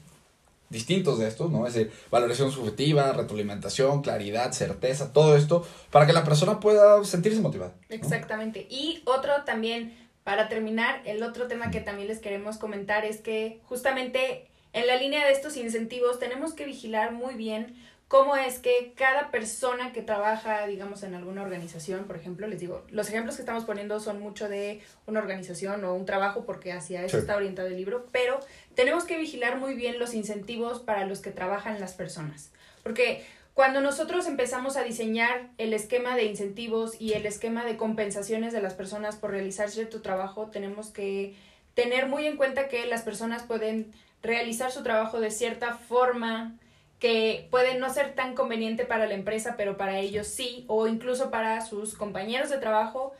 distintos 0.69 1.19
de 1.19 1.27
estos, 1.27 1.51
¿no? 1.51 1.67
Es 1.67 1.73
decir, 1.73 1.91
valoración 2.11 2.51
subjetiva, 2.51 3.11
retroalimentación, 3.13 4.01
claridad, 4.01 4.51
certeza, 4.51 5.13
todo 5.13 5.35
esto, 5.35 5.65
para 5.91 6.05
que 6.05 6.13
la 6.13 6.23
persona 6.23 6.59
pueda 6.59 7.03
sentirse 7.03 7.41
motivada. 7.41 7.73
Exactamente. 7.89 8.67
Y 8.69 9.01
otro 9.05 9.31
también, 9.45 9.95
para 10.23 10.49
terminar, 10.49 11.01
el 11.05 11.23
otro 11.23 11.47
tema 11.47 11.71
que 11.71 11.81
también 11.81 12.07
les 12.07 12.19
queremos 12.19 12.57
comentar 12.57 13.05
es 13.05 13.21
que 13.21 13.61
justamente 13.65 14.47
en 14.73 14.87
la 14.87 14.97
línea 14.97 15.25
de 15.25 15.31
estos 15.31 15.55
incentivos 15.57 16.19
tenemos 16.19 16.53
que 16.53 16.65
vigilar 16.65 17.13
muy 17.13 17.35
bien 17.35 17.75
cómo 18.07 18.35
es 18.35 18.59
que 18.59 18.93
cada 18.95 19.31
persona 19.31 19.91
que 19.91 20.01
trabaja, 20.01 20.67
digamos, 20.67 21.03
en 21.03 21.15
alguna 21.15 21.41
organización, 21.41 22.05
por 22.05 22.15
ejemplo, 22.15 22.47
les 22.47 22.59
digo, 22.59 22.83
los 22.89 23.09
ejemplos 23.09 23.35
que 23.35 23.41
estamos 23.41 23.65
poniendo 23.65 23.99
son 23.99 24.19
mucho 24.19 24.47
de 24.47 24.81
una 25.07 25.19
organización 25.19 25.83
o 25.85 25.93
un 25.93 26.05
trabajo 26.05 26.45
porque 26.45 26.71
hacia 26.71 27.03
eso 27.03 27.17
está 27.17 27.35
orientado 27.35 27.67
el 27.67 27.77
libro, 27.77 28.07
pero 28.11 28.39
tenemos 28.75 29.05
que 29.05 29.17
vigilar 29.17 29.57
muy 29.57 29.73
bien 29.73 29.99
los 29.99 30.13
incentivos 30.13 30.79
para 30.79 31.05
los 31.05 31.19
que 31.19 31.31
trabajan 31.31 31.79
las 31.79 31.93
personas, 31.93 32.51
porque 32.83 33.25
cuando 33.55 33.79
nosotros 33.79 34.27
empezamos 34.27 34.75
a 34.75 34.83
diseñar 34.83 35.47
el 35.57 35.73
esquema 35.73 36.17
de 36.17 36.25
incentivos 36.25 36.99
y 36.99 37.13
el 37.13 37.25
esquema 37.25 37.63
de 37.63 37.77
compensaciones 37.77 38.51
de 38.51 38.61
las 38.61 38.73
personas 38.73 39.15
por 39.15 39.31
realizar 39.31 39.69
cierto 39.69 40.01
trabajo, 40.01 40.47
tenemos 40.47 40.89
que 40.89 41.35
tener 41.73 42.07
muy 42.07 42.27
en 42.27 42.35
cuenta 42.35 42.67
que 42.67 42.85
las 42.85 43.03
personas 43.03 43.43
pueden 43.43 43.93
realizar 44.21 44.71
su 44.71 44.83
trabajo 44.83 45.21
de 45.21 45.31
cierta 45.31 45.75
forma, 45.75 46.57
que 46.99 47.47
puede 47.49 47.79
no 47.79 47.89
ser 47.93 48.13
tan 48.13 48.35
conveniente 48.35 48.85
para 48.85 49.07
la 49.07 49.13
empresa, 49.13 49.55
pero 49.55 49.77
para 49.77 49.99
ellos 49.99 50.27
sí, 50.27 50.65
o 50.67 50.87
incluso 50.87 51.31
para 51.31 51.61
sus 51.61 51.95
compañeros 51.95 52.49
de 52.49 52.57
trabajo, 52.57 53.13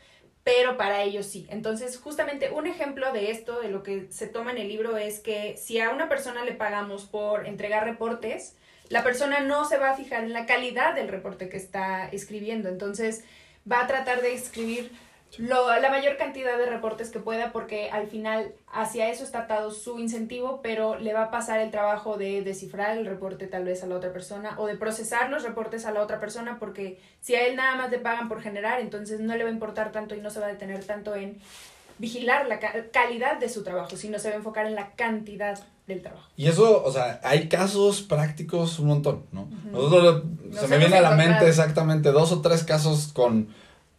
pero 0.46 0.76
para 0.76 1.02
ellos 1.02 1.26
sí. 1.26 1.44
Entonces, 1.50 1.98
justamente 1.98 2.52
un 2.52 2.68
ejemplo 2.68 3.12
de 3.12 3.32
esto, 3.32 3.60
de 3.60 3.68
lo 3.68 3.82
que 3.82 4.06
se 4.10 4.28
toma 4.28 4.52
en 4.52 4.58
el 4.58 4.68
libro, 4.68 4.96
es 4.96 5.18
que 5.18 5.56
si 5.56 5.80
a 5.80 5.90
una 5.90 6.08
persona 6.08 6.44
le 6.44 6.52
pagamos 6.52 7.04
por 7.04 7.48
entregar 7.48 7.84
reportes, 7.84 8.54
la 8.88 9.02
persona 9.02 9.40
no 9.40 9.64
se 9.64 9.76
va 9.76 9.90
a 9.90 9.96
fijar 9.96 10.22
en 10.22 10.32
la 10.32 10.46
calidad 10.46 10.94
del 10.94 11.08
reporte 11.08 11.48
que 11.48 11.56
está 11.56 12.08
escribiendo. 12.10 12.68
Entonces, 12.68 13.24
va 13.70 13.80
a 13.80 13.86
tratar 13.88 14.22
de 14.22 14.34
escribir 14.34 14.92
lo, 15.38 15.80
la 15.80 15.90
mayor 15.90 16.16
cantidad 16.16 16.56
de 16.56 16.66
reportes 16.66 17.10
que 17.10 17.18
pueda 17.18 17.52
porque 17.52 17.90
al 17.90 18.06
final 18.06 18.54
hacia 18.72 19.10
eso 19.10 19.24
está 19.24 19.40
atado 19.40 19.70
su 19.70 19.98
incentivo, 19.98 20.60
pero 20.62 20.98
le 20.98 21.12
va 21.12 21.24
a 21.24 21.30
pasar 21.30 21.60
el 21.60 21.70
trabajo 21.70 22.16
de 22.16 22.42
descifrar 22.42 22.96
el 22.96 23.06
reporte 23.06 23.46
tal 23.46 23.64
vez 23.64 23.82
a 23.82 23.86
la 23.86 23.96
otra 23.96 24.12
persona 24.12 24.54
o 24.58 24.66
de 24.66 24.76
procesar 24.76 25.28
los 25.30 25.42
reportes 25.42 25.84
a 25.84 25.92
la 25.92 26.02
otra 26.02 26.20
persona 26.20 26.58
porque 26.58 26.98
si 27.20 27.34
a 27.34 27.46
él 27.46 27.56
nada 27.56 27.76
más 27.76 27.90
le 27.90 27.98
pagan 27.98 28.28
por 28.28 28.40
generar, 28.40 28.80
entonces 28.80 29.20
no 29.20 29.36
le 29.36 29.44
va 29.44 29.50
a 29.50 29.52
importar 29.52 29.92
tanto 29.92 30.14
y 30.14 30.20
no 30.20 30.30
se 30.30 30.40
va 30.40 30.46
a 30.46 30.50
detener 30.50 30.84
tanto 30.84 31.14
en 31.14 31.38
vigilar 31.98 32.46
la 32.46 32.58
calidad 32.90 33.38
de 33.38 33.48
su 33.48 33.62
trabajo, 33.62 33.96
sino 33.96 34.18
se 34.18 34.28
va 34.28 34.34
a 34.34 34.38
enfocar 34.38 34.66
en 34.66 34.74
la 34.74 34.92
cantidad 34.92 35.58
del 35.86 36.02
trabajo. 36.02 36.28
Y 36.36 36.46
eso, 36.48 36.82
o 36.84 36.92
sea, 36.92 37.20
hay 37.22 37.48
casos 37.48 38.02
prácticos 38.02 38.78
un 38.78 38.88
montón, 38.88 39.24
¿no? 39.32 39.48
Nosotros, 39.70 40.24
se 40.52 40.68
me 40.68 40.78
viene 40.78 40.96
a 40.96 41.00
la 41.00 41.12
mente 41.12 41.48
exactamente 41.48 42.12
dos 42.12 42.32
o 42.32 42.40
tres 42.40 42.64
casos 42.64 43.12
con 43.12 43.48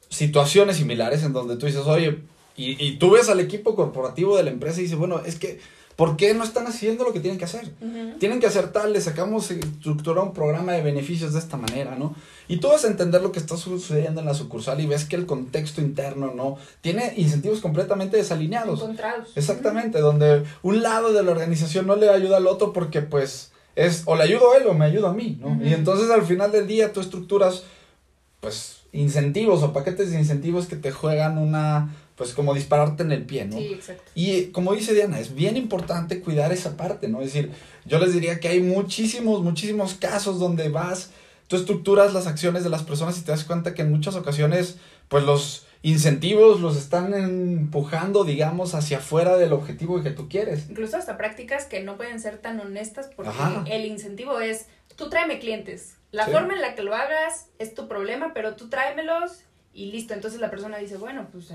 situaciones 0.10 0.78
similares 0.78 1.24
en 1.24 1.34
donde 1.34 1.58
tú 1.58 1.65
dices, 1.65 1.86
oye, 1.86 2.20
y, 2.56 2.84
y, 2.84 2.98
tú 2.98 3.12
ves 3.12 3.30
al 3.30 3.39
equipo 3.39 3.76
corporativo 3.76 4.36
de 4.36 4.43
la 4.43 4.50
empresa 4.50 4.80
y 4.80 4.84
dices, 4.84 4.98
bueno, 4.98 5.22
es 5.24 5.38
que, 5.38 5.60
¿por 5.96 6.15
qué 6.17 6.34
no 6.34 6.43
están 6.43 6.65
haciendo 6.65 7.04
lo 7.04 7.13
que 7.13 7.20
tienen 7.20 7.38
que 7.38 7.46
hacer? 7.46 7.72
Tienen 8.20 8.39
que 8.39 8.48
hacer 8.48 8.72
tal, 8.72 8.93
le 8.93 9.02
sacamos 9.02 9.52
estructura 9.52 10.22
un 10.22 10.34
programa 10.34 10.72
de 10.72 10.82
beneficios 10.82 11.34
de 11.34 11.39
esta 11.39 11.58
manera, 11.58 11.96
¿no? 11.96 12.15
Y 12.48 12.58
tú 12.58 12.70
vas 12.70 12.86
a 12.86 12.88
entender 12.88 13.22
lo 13.22 13.32
que 13.32 13.39
está 13.39 13.58
sucediendo 13.58 14.22
en 14.22 14.28
la 14.28 14.34
sucursal 14.34 14.80
y 14.80 14.86
ves 14.86 15.06
que 15.06 15.15
el 15.15 15.26
contexto 15.26 15.82
interno, 15.82 16.34
¿no? 16.34 16.58
Tiene 16.82 17.13
incentivos 17.17 17.62
completamente 17.62 18.15
desalineados. 18.17 18.80
Encontrados. 18.82 19.30
Exactamente, 19.36 20.00
donde 20.00 20.43
un 20.62 20.82
lado 20.82 21.13
de 21.13 21.24
la 21.24 21.32
organización 21.32 21.88
no 21.88 21.96
le 21.96 22.10
ayuda 22.10 22.38
al 22.38 22.48
otro 22.48 22.74
porque, 22.74 23.02
pues, 23.02 23.52
es 23.76 24.04
o 24.06 24.15
le 24.15 24.24
ayudo 24.24 24.54
a 24.54 24.58
él 24.58 24.67
o 24.67 24.74
me 24.74 24.86
ayuda 24.86 25.10
a 25.10 25.13
mí, 25.13 25.38
¿no? 25.39 25.60
Y 25.63 25.74
entonces 25.74 26.10
al 26.10 26.24
final 26.24 26.52
del 26.52 26.67
día 26.67 26.93
tú 26.93 27.02
estructuras, 27.02 27.63
pues, 28.39 28.77
incentivos 28.91 29.63
o 29.63 29.73
paquetes 29.73 30.12
de 30.12 30.19
incentivos 30.19 30.67
que 30.67 30.76
te 30.76 30.91
juegan 30.91 31.38
una, 31.38 31.95
pues 32.15 32.34
como 32.34 32.54
dispararte 32.54 33.04
en 33.04 33.12
el 33.12 33.26
pie, 33.26 33.45
¿no? 33.45 33.58
Sí, 33.58 33.73
exacto. 33.73 34.12
Y 34.15 34.45
como 34.47 34.73
dice 34.73 34.93
Diana, 34.93 35.19
es 35.19 35.36
bien 35.36 35.58
importante 35.58 36.19
cuidar 36.19 36.52
esa 36.52 36.78
parte, 36.78 37.08
¿no? 37.08 37.21
Es 37.21 37.34
decir, 37.34 37.52
yo 37.86 38.00
les 38.00 38.13
diría 38.13 38.39
que 38.39 38.47
hay 38.47 38.62
muchísimos, 38.62 39.43
muchísimos 39.43 39.93
casos 39.93 40.39
donde 40.39 40.69
vas, 40.69 41.12
tú 41.47 41.56
estructuras 41.56 42.13
las 42.13 42.28
acciones 42.28 42.63
de 42.63 42.69
las 42.69 42.84
personas 42.84 43.17
y 43.17 43.21
te 43.21 43.32
das 43.32 43.43
cuenta 43.43 43.73
que 43.73 43.84
en 43.84 43.91
muchas 43.91 44.15
ocasiones, 44.15 44.78
pues 45.08 45.23
los 45.23 45.67
incentivos 45.82 46.60
los 46.60 46.76
están 46.76 47.13
empujando, 47.13 48.23
digamos, 48.23 48.73
hacia 48.73 48.97
afuera 48.97 49.38
del 49.38 49.54
objetivo 49.54 50.02
que 50.02 50.12
tú 50.12 50.28
quieres. 50.28 50.69
Incluso 50.69 50.97
hasta 50.97 51.17
prácticas 51.17 51.65
que 51.65 51.84
no 51.84 51.97
pueden 51.97 52.19
ser 52.19 52.39
tan 52.39 52.60
honestas 52.60 53.10
porque 53.15 53.32
el 53.67 53.86
incentivo 53.86 54.39
es, 54.39 54.65
tú 54.95 55.10
tráeme 55.10 55.39
clientes, 55.39 55.97
la 56.12 56.26
forma 56.28 56.54
en 56.54 56.62
la 56.62 56.76
que 56.76 56.84
lo 56.84 56.96
hagas 56.96 57.48
es 57.60 57.74
tu 57.74 57.88
problema, 57.88 58.34
pero 58.34 58.56
tú 58.56 58.70
tráemelos 58.70 59.41
y 59.74 59.91
listo. 59.91 60.13
Entonces 60.13 60.39
la 60.39 60.50
persona 60.50 60.78
dice, 60.78 60.98
bueno, 60.98 61.28
pues 61.32 61.52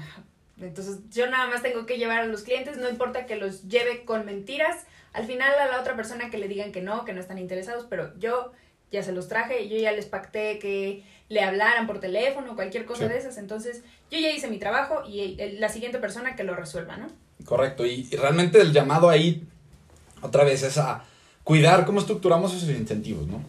entonces 0.60 0.98
yo 1.10 1.28
nada 1.28 1.48
más 1.48 1.62
tengo 1.62 1.86
que 1.86 1.98
llevar 1.98 2.20
a 2.20 2.26
los 2.26 2.42
clientes, 2.42 2.76
no 2.76 2.88
importa 2.88 3.26
que 3.26 3.36
los 3.36 3.68
lleve 3.68 4.04
con 4.04 4.24
mentiras. 4.26 4.84
Al 5.12 5.26
final 5.26 5.52
a 5.58 5.66
la 5.66 5.80
otra 5.80 5.96
persona 5.96 6.30
que 6.30 6.38
le 6.38 6.48
digan 6.48 6.72
que 6.72 6.82
no, 6.82 7.04
que 7.04 7.12
no 7.12 7.20
están 7.20 7.38
interesados, 7.38 7.86
pero 7.88 8.16
yo 8.18 8.52
ya 8.90 9.02
se 9.02 9.12
los 9.12 9.26
traje, 9.28 9.68
yo 9.68 9.76
ya 9.78 9.92
les 9.92 10.06
pacté 10.06 10.58
que 10.58 11.02
le 11.30 11.40
hablaran 11.42 11.86
por 11.86 11.98
teléfono, 11.98 12.54
cualquier 12.54 12.84
cosa 12.84 13.04
Sí. 13.06 13.12
de 13.12 13.18
esas, 13.18 13.38
entonces 13.38 13.82
yo 14.10 14.18
ya 14.18 14.30
hice 14.30 14.48
mi 14.48 14.58
trabajo 14.58 15.02
y 15.08 15.36
la 15.58 15.70
siguiente 15.70 15.98
persona 15.98 16.36
que 16.36 16.44
lo 16.44 16.54
resuelva, 16.54 16.98
¿no? 16.98 17.06
Correcto, 17.46 17.86
y, 17.86 18.06
y 18.10 18.16
realmente 18.16 18.60
el 18.60 18.72
llamado 18.72 19.08
ahí, 19.08 19.42
otra 20.20 20.44
vez, 20.44 20.62
es 20.62 20.76
a 20.76 21.04
cuidar 21.42 21.86
cómo 21.86 22.00
estructuramos 22.00 22.54
esos 22.54 22.68
incentivos, 22.68 23.26
¿no? 23.26 23.42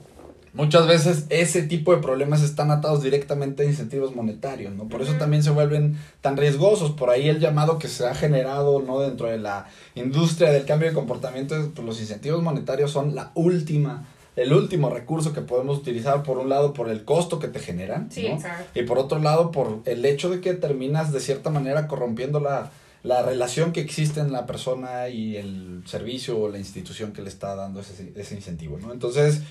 Muchas 0.54 0.86
veces 0.86 1.26
ese 1.30 1.64
tipo 1.64 1.96
de 1.96 2.02
problemas 2.02 2.44
están 2.44 2.70
atados 2.70 3.02
directamente 3.02 3.64
a 3.64 3.66
incentivos 3.66 4.16
monetarios, 4.16 4.72
¿no? 4.74 4.88
Por 4.88 5.02
eso 5.02 5.14
también 5.14 5.42
se 5.42 5.50
vuelven 5.50 5.98
tan 6.22 6.38
riesgosos. 6.38 6.92
Por 6.92 7.10
ahí 7.10 7.28
el 7.28 7.40
llamado 7.40 7.80
que 7.80 7.88
se 7.88 8.06
ha 8.08 8.14
generado, 8.14 8.80
¿no? 8.82 9.00
Dentro 9.00 9.28
de 9.28 9.40
la 9.40 9.66
industria 9.96 10.52
del 10.52 10.66
cambio 10.66 10.90
de 10.90 10.94
comportamiento, 10.94 11.56
pues 11.74 11.86
los 11.86 12.00
incentivos 12.00 12.44
monetarios 12.44 12.92
son 12.92 13.16
la 13.16 13.32
última, 13.34 14.06
el 14.36 14.54
último 14.54 14.92
recurso 14.92 15.34
que 15.34 15.42
podemos 15.42 15.80
utilizar, 15.80 16.22
por 16.22 16.38
un 16.38 16.50
lado, 16.50 16.74
por 16.74 16.88
el 16.90 17.04
costo 17.04 17.40
que 17.40 17.48
te 17.48 17.58
generan, 17.60 18.12
Sí, 18.12 18.30
¿no? 18.30 18.40
Y 18.76 18.84
por 18.84 19.00
otro 19.00 19.18
lado, 19.18 19.50
por 19.50 19.80
el 19.86 20.06
hecho 20.06 20.30
de 20.30 20.40
que 20.40 20.54
terminas 20.54 21.12
de 21.12 21.20
cierta 21.20 21.50
manera 21.50 21.88
corrompiendo 21.88 22.40
la, 22.40 22.70
la 23.02 23.24
relación 23.24 23.72
que 23.72 23.82
existe 23.82 24.20
en 24.20 24.32
la 24.32 24.46
persona 24.46 25.10
y 25.10 25.36
el 25.36 25.82
servicio 25.88 26.38
o 26.38 26.48
la 26.48 26.60
institución 26.60 27.12
que 27.12 27.24
le 27.24 27.30
está 27.30 27.56
dando 27.56 27.80
ese, 27.82 28.14
ese 28.16 28.36
incentivo, 28.36 28.78
¿no? 28.80 28.94
Entonces, 28.94 29.42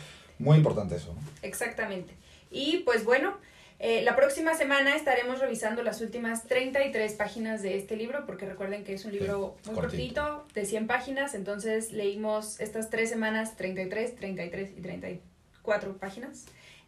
muy 0.43 0.57
importante 0.59 0.97
eso, 0.97 1.15
¿no? 1.15 1.21
Exactamente. 1.43 2.15
Y 2.51 2.79
pues 2.79 3.05
bueno, 3.05 3.37
eh, 3.79 4.03
la 4.03 4.15
próxima 4.15 4.55
semana 4.55 4.95
estaremos 4.95 5.41
revisando 5.41 5.83
las 5.83 6.01
últimas 6.01 6.47
33 6.47 7.13
páginas 7.15 7.63
de 7.63 7.77
este 7.79 7.97
libro, 7.97 8.27
porque 8.27 8.47
recuerden 8.47 8.85
que 8.85 8.95
es 8.95 9.05
un 9.05 9.13
libro 9.13 9.57
Sí, 9.63 9.71
muy 9.71 9.81
cortito. 9.81 10.23
cortito, 10.23 10.47
de 10.55 10.67
100 10.67 10.87
páginas, 10.87 11.35
entonces 11.35 11.93
leímos 11.93 12.61
estas 12.61 12.91
tres 12.91 13.09
semanas 13.11 13.57
33, 13.57 14.15
33 14.17 14.71
y 14.77 14.81
34 14.83 15.97
páginas. 15.99 16.45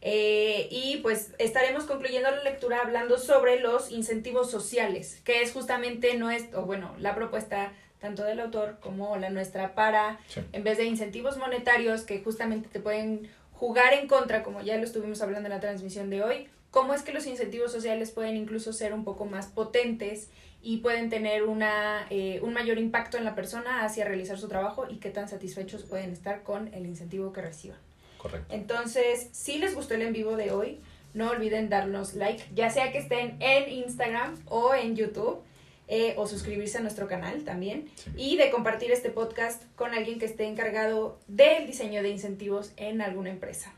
Eh, 0.07 0.69
y 0.71 0.99
pues 0.99 1.31
estaremos 1.38 1.85
concluyendo 1.85 2.31
la 2.31 2.43
lectura 2.43 2.81
hablando 2.83 3.17
sobre 3.19 3.59
los 3.59 3.90
incentivos 3.90 4.51
sociales, 4.51 5.21
que 5.25 5.40
es 5.43 5.53
justamente 5.53 6.14
nuestro, 6.19 6.67
bueno, 6.67 6.95
la 6.99 7.14
propuesta 7.14 7.73
tanto 8.01 8.23
del 8.23 8.38
autor 8.40 8.77
como 8.81 9.17
la 9.17 9.31
nuestra 9.31 9.75
para 9.75 10.19
Sí. 10.29 10.43
en 10.53 10.62
vez 10.62 10.77
de 10.77 10.85
incentivos 10.85 11.38
monetarios 11.38 12.03
que 12.03 12.21
justamente 12.23 12.69
te 12.69 12.79
pueden 12.79 13.31
jugar 13.55 13.95
en 13.95 14.07
contra, 14.07 14.43
como 14.43 14.61
ya 14.61 14.77
lo 14.77 14.85
estuvimos 14.85 15.23
hablando 15.23 15.47
en 15.49 15.55
la 15.55 15.61
transmisión 15.61 16.11
de 16.11 16.23
hoy, 16.23 16.49
cómo 16.71 16.93
es 16.93 17.03
que 17.03 17.12
los 17.12 17.27
incentivos 17.27 17.73
sociales 17.73 18.11
pueden 18.11 18.37
incluso 18.37 18.73
ser 18.73 18.93
un 18.93 19.05
poco 19.05 19.25
más 19.25 19.47
potentes 19.47 20.29
y 20.61 20.79
pueden 20.79 21.11
tener 21.11 21.45
una, 21.45 22.07
eh, 22.11 22.40
un 22.43 22.53
mayor 22.53 22.79
impacto 22.79 23.17
en 23.17 23.25
la 23.25 23.35
persona 23.35 23.85
hacia 23.85 24.05
realizar 24.05 24.38
su 24.38 24.49
trabajo 24.49 24.87
y 24.88 24.97
qué 24.97 25.11
tan 25.11 25.29
satisfechos 25.29 25.85
pueden 25.85 26.11
estar 26.11 26.43
con 26.43 26.73
el 26.75 26.87
incentivo 26.87 27.33
que 27.33 27.43
reciban. 27.43 27.79
Correcto. 28.19 28.53
Entonces, 28.55 29.29
si 29.33 29.59
les 29.59 29.75
gustó 29.75 29.95
el 29.95 30.03
en 30.03 30.12
vivo 30.12 30.37
de 30.37 30.51
hoy, 30.51 30.81
no 31.12 31.31
olviden 31.31 31.69
darnos 31.69 32.14
like, 32.14 32.45
ya 32.55 32.71
sea 32.71 32.90
que 32.90 32.99
estén 32.99 33.37
en 33.40 33.71
Instagram 33.71 34.37
o 34.47 34.75
en 34.75 34.97
YouTube, 34.97 35.43
eh, 35.88 36.14
o 36.16 36.27
suscribirse 36.27 36.79
a 36.79 36.81
nuestro 36.81 37.07
canal 37.09 37.44
también, 37.44 37.88
Sí. 37.97 38.11
y 38.16 38.37
de 38.37 38.51
compartir 38.51 38.90
este 38.90 39.11
podcast 39.11 39.62
con 39.77 39.92
alguien 39.94 40.18
que 40.18 40.25
esté 40.27 40.44
encargado 40.44 41.18
del 41.29 41.66
diseño 41.66 42.03
de 42.03 42.09
incentivos 42.11 42.73
en 42.77 43.01
alguna 43.03 43.31
empresa. 43.31 43.73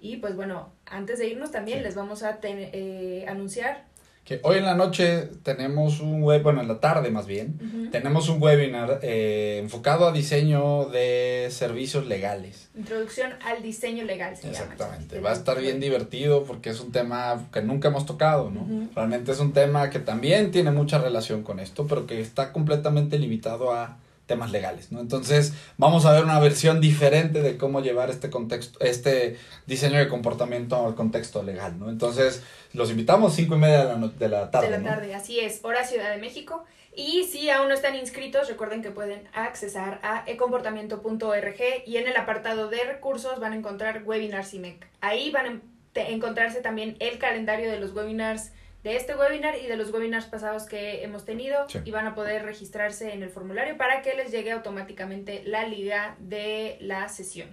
Y 0.00 0.16
pues 0.18 0.36
bueno, 0.36 0.72
antes 0.86 1.18
de 1.18 1.28
irnos 1.28 1.50
también 1.50 1.78
Sí. 1.78 1.84
les 1.84 1.94
vamos 1.94 2.22
a 2.22 2.40
ten- 2.40 2.70
eh, 2.72 3.24
anunciar. 3.28 3.84
Que 4.24 4.40
hoy 4.42 4.56
en 4.56 4.64
la 4.64 4.74
noche 4.74 5.28
tenemos 5.42 6.00
un 6.00 6.22
web, 6.22 6.42
bueno, 6.42 6.62
en 6.62 6.68
la 6.68 6.80
tarde 6.80 7.10
más 7.10 7.26
bien, 7.26 7.90
tenemos 7.92 8.30
un 8.30 8.42
webinar 8.42 9.00
eh, 9.02 9.58
enfocado 9.62 10.08
a 10.08 10.12
diseño 10.12 10.86
de 10.86 11.48
servicios 11.50 12.06
legales. 12.06 12.70
Introducción 12.74 13.34
al 13.44 13.62
diseño 13.62 14.04
legal. 14.04 14.34
Se 14.34 14.44
llama. 14.44 14.72
Exactamente, 14.72 15.20
va 15.20 15.30
a 15.30 15.34
estar 15.34 15.60
bien 15.60 15.78
divertido 15.78 16.44
porque 16.44 16.70
es 16.70 16.80
un 16.80 16.90
tema 16.90 17.48
que 17.52 17.60
nunca 17.60 17.88
hemos 17.88 18.06
tocado, 18.06 18.50
¿no? 18.50 18.88
Realmente 18.94 19.32
es 19.32 19.40
un 19.40 19.52
tema 19.52 19.90
que 19.90 19.98
también 19.98 20.50
tiene 20.50 20.70
mucha 20.70 20.96
relación 20.98 21.42
con 21.42 21.60
esto, 21.60 21.86
pero 21.86 22.06
que 22.06 22.22
está 22.22 22.50
completamente 22.50 23.18
limitado 23.18 23.72
a 23.72 23.98
temas 24.26 24.50
legales, 24.50 24.90
¿no? 24.90 25.00
Entonces, 25.00 25.52
vamos 25.76 26.06
a 26.06 26.12
ver 26.12 26.24
una 26.24 26.40
versión 26.40 26.80
diferente 26.80 27.42
de 27.42 27.58
cómo 27.58 27.80
llevar 27.80 28.08
este 28.10 28.30
contexto, 28.30 28.78
este 28.80 29.36
diseño 29.66 29.98
de 29.98 30.08
comportamiento 30.08 30.86
al 30.86 30.94
contexto 30.94 31.42
legal, 31.42 31.78
¿no? 31.78 31.90
Entonces, 31.90 32.42
los 32.72 32.90
invitamos 32.90 33.34
cinco 33.34 33.54
y 33.56 33.58
media 33.58 33.84
de 33.84 33.98
la, 34.00 34.08
de 34.08 34.28
la 34.28 34.50
tarde, 34.50 34.66
de 34.66 34.72
la 34.72 34.78
¿no? 34.78 34.88
tarde, 34.88 35.14
así 35.14 35.40
es, 35.40 35.60
hora 35.62 35.84
Ciudad 35.84 36.10
de 36.10 36.16
México. 36.18 36.64
Y 36.96 37.24
si 37.24 37.50
aún 37.50 37.68
no 37.68 37.74
están 37.74 37.96
inscritos, 37.96 38.48
recuerden 38.48 38.80
que 38.80 38.90
pueden 38.92 39.28
accesar 39.34 39.98
a 40.04 40.22
ecomportamiento.org 40.26 41.56
y 41.86 41.96
en 41.96 42.06
el 42.08 42.16
apartado 42.16 42.68
de 42.68 42.82
recursos 42.84 43.40
van 43.40 43.52
a 43.52 43.56
encontrar 43.56 44.02
webinars 44.04 44.54
IMEC. 44.54 44.86
Ahí 45.00 45.30
van 45.30 45.46
a 45.46 45.60
te- 45.92 46.12
encontrarse 46.12 46.60
también 46.60 46.96
el 47.00 47.18
calendario 47.18 47.70
de 47.70 47.78
los 47.80 47.92
webinars 47.94 48.52
de 48.84 48.94
este 48.96 49.16
webinar 49.16 49.56
y 49.58 49.66
de 49.66 49.76
los 49.76 49.90
webinars 49.92 50.26
pasados 50.26 50.64
que 50.64 51.02
hemos 51.02 51.24
tenido 51.24 51.68
Sí. 51.68 51.80
y 51.84 51.90
van 51.90 52.06
a 52.06 52.14
poder 52.14 52.44
registrarse 52.44 53.12
en 53.12 53.22
el 53.24 53.30
formulario 53.30 53.76
para 53.76 54.02
que 54.02 54.14
les 54.14 54.30
llegue 54.30 54.52
automáticamente 54.52 55.42
la 55.44 55.66
liga 55.66 56.14
de 56.20 56.76
la 56.80 57.08
sesión. 57.08 57.48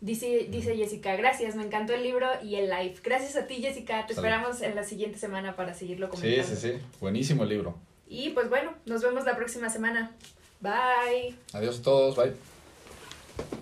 Dice, 0.00 0.46
dice 0.50 0.74
Jessica, 0.74 1.14
gracias, 1.14 1.54
me 1.54 1.62
encantó 1.62 1.92
el 1.94 2.02
libro 2.02 2.28
y 2.42 2.56
el 2.56 2.68
live. 2.70 2.96
Gracias 3.04 3.36
a 3.36 3.46
ti, 3.46 3.62
Jessica. 3.62 4.04
Te 4.06 4.14
Salud. 4.14 4.26
esperamos 4.26 4.60
en 4.62 4.74
la 4.74 4.82
siguiente 4.82 5.16
semana 5.18 5.54
para 5.54 5.74
seguirlo 5.74 6.06
Sí, 6.06 6.12
comentando. 6.12 6.56
sí, 6.56 6.56
sí, 6.56 6.72
buenísimo 6.98 7.44
el 7.44 7.50
libro. 7.50 7.76
Y 8.08 8.30
pues 8.30 8.48
bueno, 8.48 8.72
nos 8.84 9.00
vemos 9.02 9.24
la 9.24 9.36
próxima 9.36 9.68
semana. 9.70 10.10
Bye. 10.60 11.34
Adiós 11.52 11.78
a 11.78 11.82
todos, 11.82 12.16
bye. 12.16 13.61